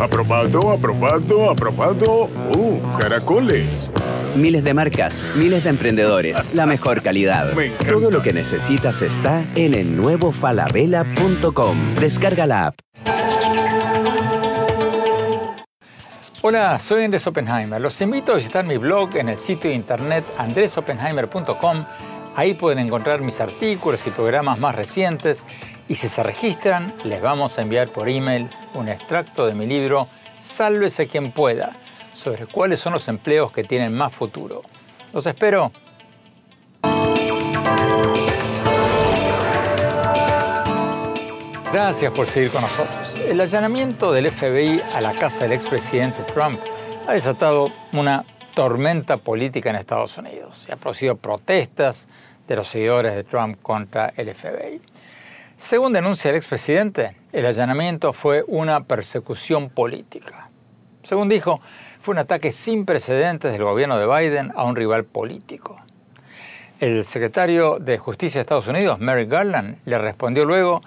Aprobado, 0.00 0.70
aprobado, 0.70 1.50
aprobado. 1.50 2.30
¡Uh, 2.56 2.80
caracoles! 2.98 3.90
Miles 4.36 4.62
de 4.62 4.72
marcas, 4.72 5.20
miles 5.36 5.64
de 5.64 5.70
emprendedores, 5.70 6.36
la 6.54 6.66
mejor 6.66 7.02
calidad. 7.02 7.52
Todo 7.88 8.10
lo 8.10 8.22
que 8.22 8.32
necesitas 8.32 9.02
está 9.02 9.44
en 9.56 9.74
el 9.74 9.96
nuevo 9.96 10.30
falabella.com. 10.30 11.94
Descarga 11.96 12.46
la 12.46 12.66
app. 12.66 12.74
Hola, 16.42 16.78
soy 16.78 17.04
Andrés 17.04 17.26
Oppenheimer. 17.26 17.80
Los 17.80 18.00
invito 18.00 18.32
a 18.32 18.36
visitar 18.36 18.64
mi 18.64 18.76
blog 18.76 19.16
en 19.16 19.30
el 19.30 19.38
sitio 19.38 19.70
de 19.70 19.76
internet 19.76 20.24
andresopenheimer.com 20.38 21.84
Ahí 22.38 22.54
pueden 22.54 22.78
encontrar 22.78 23.20
mis 23.20 23.40
artículos 23.40 24.06
y 24.06 24.10
programas 24.10 24.60
más 24.60 24.76
recientes 24.76 25.44
y 25.88 25.94
si 25.94 26.08
se 26.08 26.22
registran 26.22 26.94
les 27.04 27.20
vamos 27.20 27.58
a 27.58 27.62
enviar 27.62 27.88
por 27.88 28.08
email 28.08 28.48
un 28.74 28.88
extracto 28.88 29.46
de 29.46 29.54
mi 29.54 29.66
libro 29.66 30.08
Sálvese 30.40 31.08
quien 31.08 31.32
pueda 31.32 31.72
sobre 32.14 32.46
cuáles 32.46 32.80
son 32.80 32.92
los 32.92 33.06
empleos 33.08 33.52
que 33.52 33.64
tienen 33.64 33.92
más 33.92 34.12
futuro. 34.12 34.62
Los 35.12 35.26
espero. 35.26 35.72
Gracias 41.72 42.12
por 42.12 42.26
seguir 42.26 42.50
con 42.50 42.62
nosotros. 42.62 43.20
El 43.28 43.40
allanamiento 43.40 44.10
del 44.10 44.30
FBI 44.30 44.80
a 44.94 45.00
la 45.00 45.12
casa 45.12 45.40
del 45.40 45.52
expresidente 45.52 46.22
Trump 46.32 46.58
ha 47.06 47.12
desatado 47.12 47.70
una 47.92 48.24
tormenta 48.54 49.18
política 49.18 49.70
en 49.70 49.76
Estados 49.76 50.16
Unidos 50.18 50.66
y 50.68 50.72
ha 50.72 50.76
producido 50.76 51.16
protestas 51.16 52.08
de 52.48 52.56
los 52.56 52.68
seguidores 52.68 53.14
de 53.14 53.24
Trump 53.24 53.60
contra 53.62 54.12
el 54.16 54.34
FBI. 54.34 54.80
Según 55.58 55.92
denuncia 55.92 56.30
el 56.30 56.36
expresidente, 56.36 57.16
el 57.32 57.44
allanamiento 57.44 58.12
fue 58.12 58.44
una 58.46 58.84
persecución 58.84 59.68
política. 59.68 60.48
Según 61.02 61.28
dijo, 61.28 61.60
fue 62.00 62.12
un 62.12 62.18
ataque 62.18 62.52
sin 62.52 62.86
precedentes 62.86 63.52
del 63.52 63.64
gobierno 63.64 63.98
de 63.98 64.06
Biden 64.06 64.52
a 64.54 64.64
un 64.64 64.76
rival 64.76 65.04
político. 65.04 65.78
El 66.78 67.04
secretario 67.04 67.78
de 67.80 67.98
Justicia 67.98 68.38
de 68.38 68.42
Estados 68.42 68.68
Unidos, 68.68 69.00
Merrick 69.00 69.28
Garland, 69.28 69.78
le 69.84 69.98
respondió 69.98 70.44
luego 70.44 70.80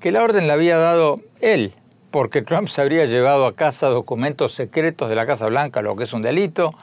que 0.00 0.10
la 0.10 0.24
orden 0.24 0.48
la 0.48 0.54
había 0.54 0.76
dado 0.76 1.20
él, 1.40 1.74
porque 2.10 2.42
Trump 2.42 2.68
se 2.68 2.82
habría 2.82 3.06
llevado 3.06 3.46
a 3.46 3.54
casa 3.54 3.86
documentos 3.86 4.52
secretos 4.52 5.08
de 5.08 5.14
la 5.14 5.24
Casa 5.24 5.46
Blanca, 5.46 5.82
lo 5.82 5.94
que 5.94 6.04
es 6.04 6.12
un 6.12 6.22
delito, 6.22 6.74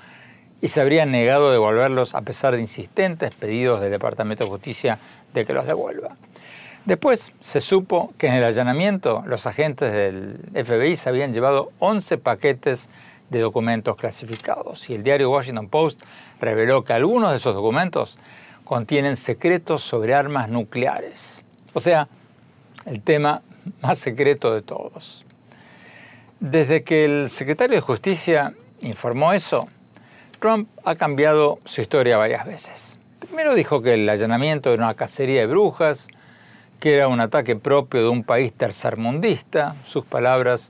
y 0.62 0.70
se 0.70 0.80
habría 0.80 1.06
negado 1.06 1.50
a 1.50 1.52
devolverlos 1.52 2.16
a 2.16 2.22
pesar 2.22 2.56
de 2.56 2.62
insistentes 2.62 3.32
pedidos 3.36 3.82
del 3.82 3.91
Departamento 3.91 4.46
de 4.46 4.50
Justicia 4.50 4.98
de 5.34 5.46
que 5.46 5.54
los 5.54 5.68
devuelva. 5.68 6.16
Después 6.86 7.32
se 7.40 7.62
supo 7.62 8.14
que 8.18 8.28
en 8.28 8.34
el 8.34 8.44
allanamiento 8.44 9.24
los 9.26 9.46
agentes 9.48 9.94
del 9.94 10.38
FBI 10.54 10.98
se 10.98 11.08
habían 11.08 11.34
llevado 11.34 11.72
11 11.80 12.18
paquetes 12.18 12.90
de 13.30 13.40
documentos 13.40 13.96
clasificados 13.96 14.90
y 14.90 14.96
el 14.96 15.04
diario 15.04 15.32
Washington 15.32 15.70
Post 15.70 16.02
reveló 16.42 16.84
que 16.84 16.92
algunos 16.92 17.32
de 17.32 17.38
esos 17.38 17.56
documentos 17.56 18.20
contienen 18.66 19.16
secretos 19.16 19.82
sobre 19.82 20.14
armas 20.14 20.50
nucleares. 20.50 21.44
O 21.74 21.80
sea, 21.80 22.10
el 22.86 23.02
tema 23.02 23.42
más 23.82 23.98
secreto 24.00 24.54
de 24.54 24.62
todos. 24.62 25.26
Desde 26.42 26.84
que 26.84 27.06
el 27.06 27.30
secretario 27.30 27.76
de 27.76 27.82
Justicia 27.82 28.54
informó 28.82 29.32
eso, 29.32 29.70
Trump 30.40 30.68
ha 30.84 30.96
cambiado 30.96 31.60
su 31.64 31.80
historia 31.80 32.18
varias 32.18 32.46
veces. 32.46 33.00
Primero 33.20 33.54
dijo 33.54 33.82
que 33.82 33.94
el 33.94 34.10
allanamiento 34.10 34.74
era 34.74 34.84
una 34.84 34.96
cacería 34.96 35.40
de 35.40 35.48
brujas, 35.48 36.10
que 36.84 36.96
era 36.96 37.08
un 37.08 37.22
ataque 37.22 37.56
propio 37.56 38.02
de 38.02 38.10
un 38.10 38.26
país 38.26 38.52
tercermundista, 38.52 39.74
sus 39.86 40.04
palabras 40.04 40.70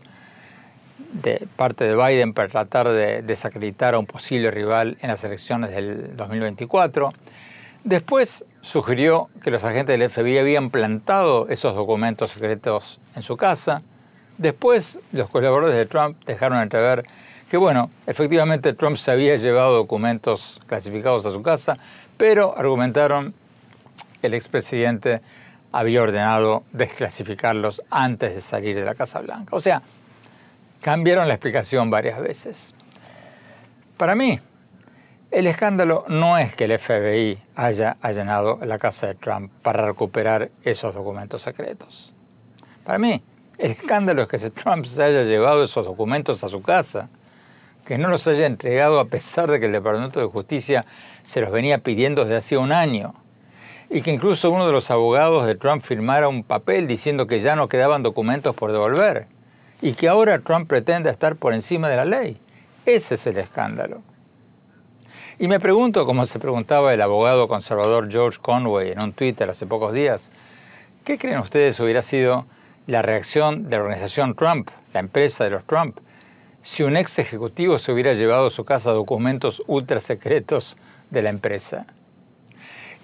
de 1.11 1.47
parte 1.55 1.85
de 1.85 1.95
Biden 1.95 2.35
para 2.35 2.49
tratar 2.49 2.87
de 2.89 3.23
desacreditar 3.23 3.95
a 3.95 3.97
un 3.97 4.05
posible 4.05 4.51
rival 4.51 4.95
en 5.01 5.07
las 5.07 5.23
elecciones 5.23 5.71
del 5.71 6.15
2024. 6.15 7.13
Después 7.83 8.45
sugirió 8.61 9.29
que 9.41 9.49
los 9.49 9.63
agentes 9.63 9.97
del 9.97 10.07
FBI 10.07 10.37
habían 10.37 10.69
plantado 10.69 11.47
esos 11.49 11.73
documentos 11.73 12.29
secretos 12.29 12.99
en 13.15 13.23
su 13.23 13.35
casa. 13.35 13.81
Después 14.37 14.99
los 15.13 15.31
colaboradores 15.31 15.75
de 15.75 15.87
Trump 15.87 16.23
dejaron 16.27 16.59
entrever 16.61 17.05
que 17.49 17.57
bueno, 17.57 17.89
efectivamente 18.05 18.73
Trump 18.73 18.97
se 18.97 19.09
había 19.09 19.35
llevado 19.37 19.73
documentos 19.73 20.59
clasificados 20.67 21.25
a 21.25 21.31
su 21.31 21.41
casa, 21.41 21.79
pero 22.17 22.55
argumentaron 22.55 23.33
el 24.21 24.35
expresidente 24.35 25.21
había 25.73 26.03
ordenado 26.03 26.63
desclasificarlos 26.71 27.81
antes 27.89 28.35
de 28.35 28.41
salir 28.41 28.75
de 28.75 28.85
la 28.85 28.95
Casa 28.95 29.19
Blanca. 29.19 29.53
O 29.55 29.59
sea, 29.59 29.81
cambiaron 30.81 31.27
la 31.27 31.33
explicación 31.33 31.89
varias 31.89 32.21
veces. 32.21 32.75
Para 33.97 34.15
mí, 34.15 34.39
el 35.31 35.47
escándalo 35.47 36.05
no 36.07 36.37
es 36.37 36.55
que 36.55 36.65
el 36.65 36.77
FBI 36.79 37.39
haya 37.55 37.97
allanado 38.01 38.59
la 38.63 38.77
casa 38.77 39.07
de 39.07 39.15
Trump 39.15 39.51
para 39.63 39.83
recuperar 39.85 40.51
esos 40.63 40.93
documentos 40.93 41.41
secretos. 41.41 42.13
Para 42.85 42.99
mí, 42.99 43.23
el 43.57 43.71
escándalo 43.71 44.21
es 44.21 44.27
que 44.27 44.49
Trump 44.51 44.85
se 44.85 45.03
haya 45.03 45.23
llevado 45.23 45.63
esos 45.63 45.85
documentos 45.85 46.43
a 46.43 46.49
su 46.49 46.61
casa 46.61 47.09
que 47.83 47.97
no 47.97 48.09
los 48.09 48.27
haya 48.27 48.45
entregado 48.45 48.99
a 48.99 49.05
pesar 49.05 49.49
de 49.49 49.59
que 49.59 49.65
el 49.65 49.71
Departamento 49.71 50.19
de 50.19 50.27
Justicia 50.27 50.85
se 51.23 51.41
los 51.41 51.51
venía 51.51 51.79
pidiendo 51.79 52.23
desde 52.23 52.37
hace 52.37 52.57
un 52.57 52.71
año, 52.71 53.15
y 53.93 54.01
que 54.01 54.11
incluso 54.11 54.49
uno 54.49 54.65
de 54.65 54.71
los 54.71 54.89
abogados 54.89 55.45
de 55.45 55.53
Trump 55.53 55.83
firmara 55.83 56.27
un 56.27 56.43
papel 56.43 56.87
diciendo 56.87 57.27
que 57.27 57.41
ya 57.41 57.55
no 57.55 57.69
quedaban 57.69 58.01
documentos 58.01 58.55
por 58.55 58.71
devolver, 58.71 59.27
y 59.83 59.93
que 59.93 60.09
ahora 60.09 60.39
Trump 60.39 60.67
pretende 60.67 61.11
estar 61.11 61.35
por 61.35 61.53
encima 61.53 61.87
de 61.89 61.97
la 61.97 62.05
ley. 62.05 62.39
Ese 62.87 63.13
es 63.13 63.27
el 63.27 63.37
escándalo. 63.37 64.01
Y 65.37 65.47
me 65.47 65.59
pregunto, 65.59 66.07
como 66.07 66.25
se 66.25 66.39
preguntaba 66.39 66.91
el 66.91 67.03
abogado 67.03 67.47
conservador 67.47 68.11
George 68.11 68.39
Conway 68.41 68.93
en 68.93 69.03
un 69.03 69.13
Twitter 69.13 69.47
hace 69.47 69.67
pocos 69.67 69.93
días, 69.93 70.31
¿qué 71.03 71.19
creen 71.19 71.37
ustedes 71.37 71.79
hubiera 71.79 72.01
sido 72.01 72.47
la 72.87 73.03
reacción 73.03 73.69
de 73.69 73.77
la 73.77 73.83
organización 73.83 74.33
Trump, 74.33 74.71
la 74.91 75.01
empresa 75.01 75.43
de 75.43 75.51
los 75.51 75.65
Trump, 75.65 75.99
si 76.63 76.81
un 76.81 76.97
ex 76.97 77.19
ejecutivo 77.19 77.77
se 77.77 77.91
hubiera 77.91 78.13
llevado 78.13 78.47
a 78.47 78.51
su 78.51 78.65
casa 78.65 78.89
documentos 78.89 79.61
ultra 79.67 79.99
secretos 79.99 80.77
de 81.11 81.21
la 81.21 81.29
empresa. 81.29 81.85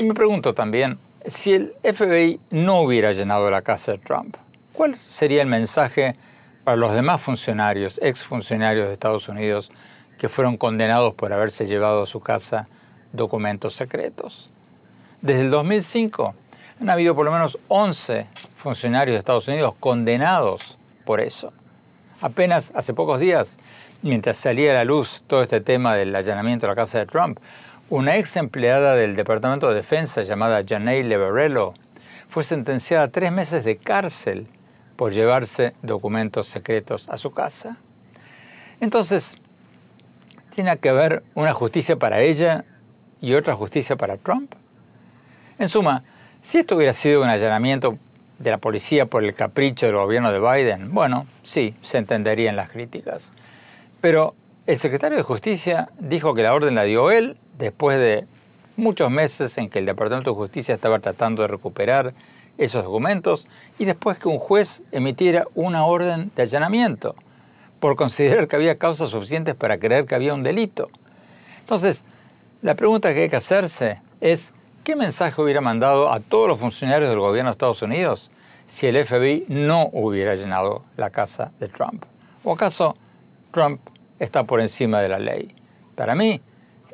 Y 0.01 0.05
me 0.05 0.13
pregunto 0.13 0.53
también, 0.53 0.97
si 1.25 1.53
el 1.53 1.73
FBI 1.83 2.39
no 2.51 2.83
hubiera 2.83 3.11
llenado 3.11 3.51
la 3.51 3.63
casa 3.63 3.91
de 3.91 3.97
Trump, 3.97 4.37
¿cuál 4.71 4.95
sería 4.95 5.41
el 5.41 5.49
mensaje 5.49 6.15
para 6.63 6.77
los 6.77 6.93
demás 6.93 7.19
funcionarios, 7.19 7.99
exfuncionarios 8.01 8.87
de 8.87 8.93
Estados 8.93 9.27
Unidos, 9.27 9.69
que 10.17 10.29
fueron 10.29 10.55
condenados 10.55 11.15
por 11.15 11.33
haberse 11.33 11.67
llevado 11.67 12.03
a 12.03 12.05
su 12.05 12.21
casa 12.21 12.69
documentos 13.11 13.75
secretos? 13.75 14.49
Desde 15.21 15.41
el 15.41 15.49
2005 15.49 16.33
han 16.79 16.89
habido 16.89 17.13
por 17.13 17.25
lo 17.25 17.33
menos 17.33 17.59
11 17.67 18.25
funcionarios 18.55 19.15
de 19.15 19.19
Estados 19.19 19.49
Unidos 19.49 19.73
condenados 19.81 20.77
por 21.03 21.19
eso. 21.19 21.51
Apenas 22.21 22.71
hace 22.73 22.93
pocos 22.93 23.19
días, 23.19 23.57
mientras 24.01 24.37
salía 24.37 24.71
a 24.71 24.75
la 24.75 24.85
luz 24.85 25.25
todo 25.27 25.43
este 25.43 25.59
tema 25.59 25.95
del 25.95 26.15
allanamiento 26.15 26.67
de 26.67 26.71
la 26.71 26.75
casa 26.77 26.99
de 26.99 27.05
Trump, 27.05 27.37
una 27.89 28.17
ex 28.17 28.35
empleada 28.35 28.93
del 28.93 29.15
Departamento 29.15 29.69
de 29.69 29.75
Defensa 29.75 30.21
llamada 30.21 30.63
Janelle 30.67 31.07
Leverello 31.07 31.73
fue 32.29 32.43
sentenciada 32.43 33.05
a 33.05 33.07
tres 33.07 33.31
meses 33.31 33.65
de 33.65 33.77
cárcel 33.77 34.47
por 34.95 35.11
llevarse 35.11 35.73
documentos 35.81 36.47
secretos 36.47 37.09
a 37.09 37.17
su 37.17 37.31
casa. 37.31 37.77
Entonces, 38.79 39.37
¿tiene 40.53 40.77
que 40.77 40.89
haber 40.89 41.23
una 41.33 41.53
justicia 41.53 41.95
para 41.95 42.21
ella 42.21 42.63
y 43.21 43.33
otra 43.33 43.55
justicia 43.55 43.95
para 43.95 44.17
Trump? 44.17 44.53
En 45.57 45.67
suma, 45.67 46.03
si 46.43 46.59
esto 46.59 46.75
hubiera 46.75 46.93
sido 46.93 47.23
un 47.23 47.29
allanamiento 47.29 47.97
de 48.37 48.51
la 48.51 48.59
policía 48.59 49.07
por 49.07 49.23
el 49.23 49.33
capricho 49.33 49.87
del 49.87 49.95
gobierno 49.95 50.31
de 50.31 50.39
Biden, 50.39 50.93
bueno, 50.93 51.25
sí, 51.41 51.73
se 51.81 51.97
entenderían 51.97 52.55
las 52.55 52.69
críticas. 52.69 53.33
Pero 53.99 54.35
el 54.67 54.77
secretario 54.77 55.17
de 55.17 55.23
Justicia 55.23 55.89
dijo 55.97 56.35
que 56.35 56.43
la 56.43 56.53
orden 56.53 56.75
la 56.75 56.83
dio 56.83 57.09
él 57.09 57.37
después 57.59 57.99
de 57.99 58.25
muchos 58.75 59.11
meses 59.11 59.55
en 59.59 59.69
que 59.69 59.77
el 59.77 59.85
Departamento 59.85 60.31
de 60.31 60.37
Justicia 60.37 60.73
estaba 60.73 60.97
tratando 60.97 61.43
de 61.43 61.47
recuperar 61.47 62.15
esos 62.57 62.83
documentos 62.83 63.47
y 63.77 63.85
después 63.85 64.17
que 64.17 64.27
un 64.27 64.39
juez 64.39 64.81
emitiera 64.91 65.45
una 65.53 65.85
orden 65.85 66.31
de 66.35 66.41
allanamiento 66.41 67.15
por 67.79 67.95
considerar 67.95 68.47
que 68.47 68.55
había 68.55 68.79
causas 68.79 69.11
suficientes 69.11 69.53
para 69.53 69.77
creer 69.77 70.05
que 70.05 70.15
había 70.15 70.33
un 70.33 70.41
delito. 70.41 70.89
Entonces, 71.59 72.03
la 72.63 72.73
pregunta 72.73 73.13
que 73.13 73.21
hay 73.21 73.29
que 73.29 73.35
hacerse 73.35 74.01
es, 74.19 74.53
¿Qué 74.89 74.95
mensaje 74.95 75.39
hubiera 75.39 75.61
mandado 75.61 76.11
a 76.11 76.19
todos 76.19 76.47
los 76.47 76.57
funcionarios 76.57 77.11
del 77.11 77.19
gobierno 77.19 77.51
de 77.51 77.51
Estados 77.51 77.83
Unidos 77.83 78.31
si 78.65 78.87
el 78.87 79.05
FBI 79.05 79.45
no 79.47 79.87
hubiera 79.93 80.33
llenado 80.33 80.83
la 80.97 81.11
casa 81.11 81.51
de 81.59 81.67
Trump? 81.67 82.05
¿O 82.43 82.53
acaso 82.53 82.95
Trump 83.51 83.81
está 84.17 84.45
por 84.45 84.61
encima 84.61 84.99
de 85.01 85.09
la 85.09 85.19
ley? 85.19 85.53
Para 85.93 86.15
mí, 86.15 86.41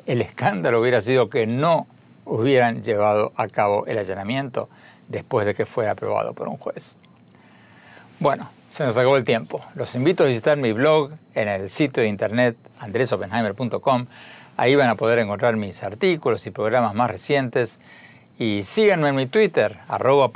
el 0.06 0.22
escándalo 0.22 0.80
hubiera 0.80 1.00
sido 1.00 1.28
que 1.28 1.46
no 1.46 1.86
hubieran 2.24 2.82
llevado 2.82 3.32
a 3.36 3.48
cabo 3.48 3.86
el 3.86 3.98
allanamiento 3.98 4.68
después 5.08 5.46
de 5.46 5.54
que 5.54 5.66
fue 5.66 5.88
aprobado 5.88 6.32
por 6.34 6.48
un 6.48 6.56
juez. 6.56 6.96
Bueno, 8.18 8.50
se 8.70 8.84
nos 8.84 8.96
acabó 8.96 9.16
el 9.16 9.24
tiempo. 9.24 9.64
Los 9.74 9.94
invito 9.94 10.24
a 10.24 10.26
visitar 10.26 10.56
mi 10.56 10.72
blog 10.72 11.12
en 11.34 11.48
el 11.48 11.70
sitio 11.70 12.02
de 12.02 12.08
internet 12.08 12.56
andresopenheimer.com 12.80 14.06
Ahí 14.56 14.74
van 14.74 14.88
a 14.88 14.94
poder 14.94 15.18
encontrar 15.18 15.56
mis 15.56 15.82
artículos 15.82 16.46
y 16.46 16.50
programas 16.50 16.94
más 16.94 17.10
recientes. 17.10 17.78
Y 18.38 18.64
síganme 18.64 19.10
en 19.10 19.14
mi 19.14 19.26
Twitter, 19.26 19.78
arroba 19.88 20.30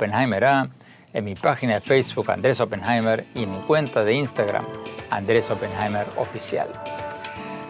en 1.13 1.25
mi 1.25 1.35
página 1.35 1.75
de 1.75 1.81
Facebook 1.81 2.31
Andrés 2.31 2.59
Oppenheimer 2.61 3.25
y 3.35 3.45
mi 3.45 3.59
cuenta 3.61 4.03
de 4.03 4.13
Instagram, 4.13 4.65
Andrés 5.09 5.49
Oppenheimer 5.49 6.05
Oficial. 6.17 6.69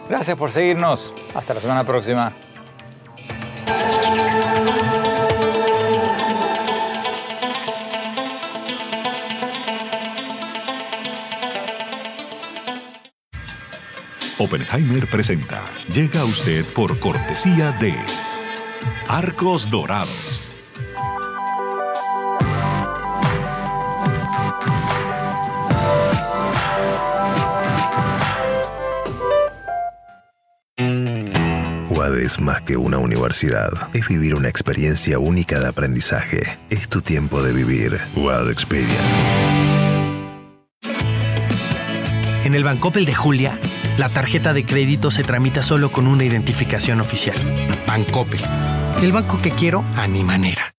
Gracias 0.08 0.36
por 0.36 0.50
seguirnos. 0.50 1.12
Hasta 1.34 1.54
la 1.54 1.60
semana 1.60 1.84
próxima. 1.84 2.32
Oppenheimer 14.38 15.06
presenta. 15.06 15.62
Llega 15.94 16.24
usted 16.24 16.64
por 16.74 16.98
cortesía 16.98 17.70
de 17.80 17.94
Arcos 19.08 19.70
Dorados 19.70 20.41
es 32.24 32.40
más 32.40 32.62
que 32.62 32.76
una 32.76 32.98
universidad. 32.98 33.70
Es 33.92 34.08
vivir 34.08 34.34
una 34.34 34.48
experiencia 34.48 35.18
única 35.18 35.58
de 35.58 35.68
aprendizaje. 35.68 36.58
Es 36.70 36.88
tu 36.88 37.02
tiempo 37.02 37.42
de 37.42 37.52
vivir. 37.52 38.00
UAD 38.16 38.50
Experience. 38.50 39.02
En 42.44 42.54
el 42.54 42.64
Bancoppel 42.64 43.04
de 43.04 43.14
Julia, 43.14 43.58
la 43.98 44.08
tarjeta 44.08 44.52
de 44.52 44.64
crédito 44.64 45.10
se 45.10 45.22
tramita 45.22 45.62
solo 45.62 45.92
con 45.92 46.06
una 46.06 46.24
identificación 46.24 47.00
oficial. 47.00 47.36
Bancoppel. 47.86 48.40
El 49.00 49.12
banco 49.12 49.40
que 49.40 49.50
quiero 49.50 49.84
a 49.94 50.08
mi 50.08 50.24
manera. 50.24 50.74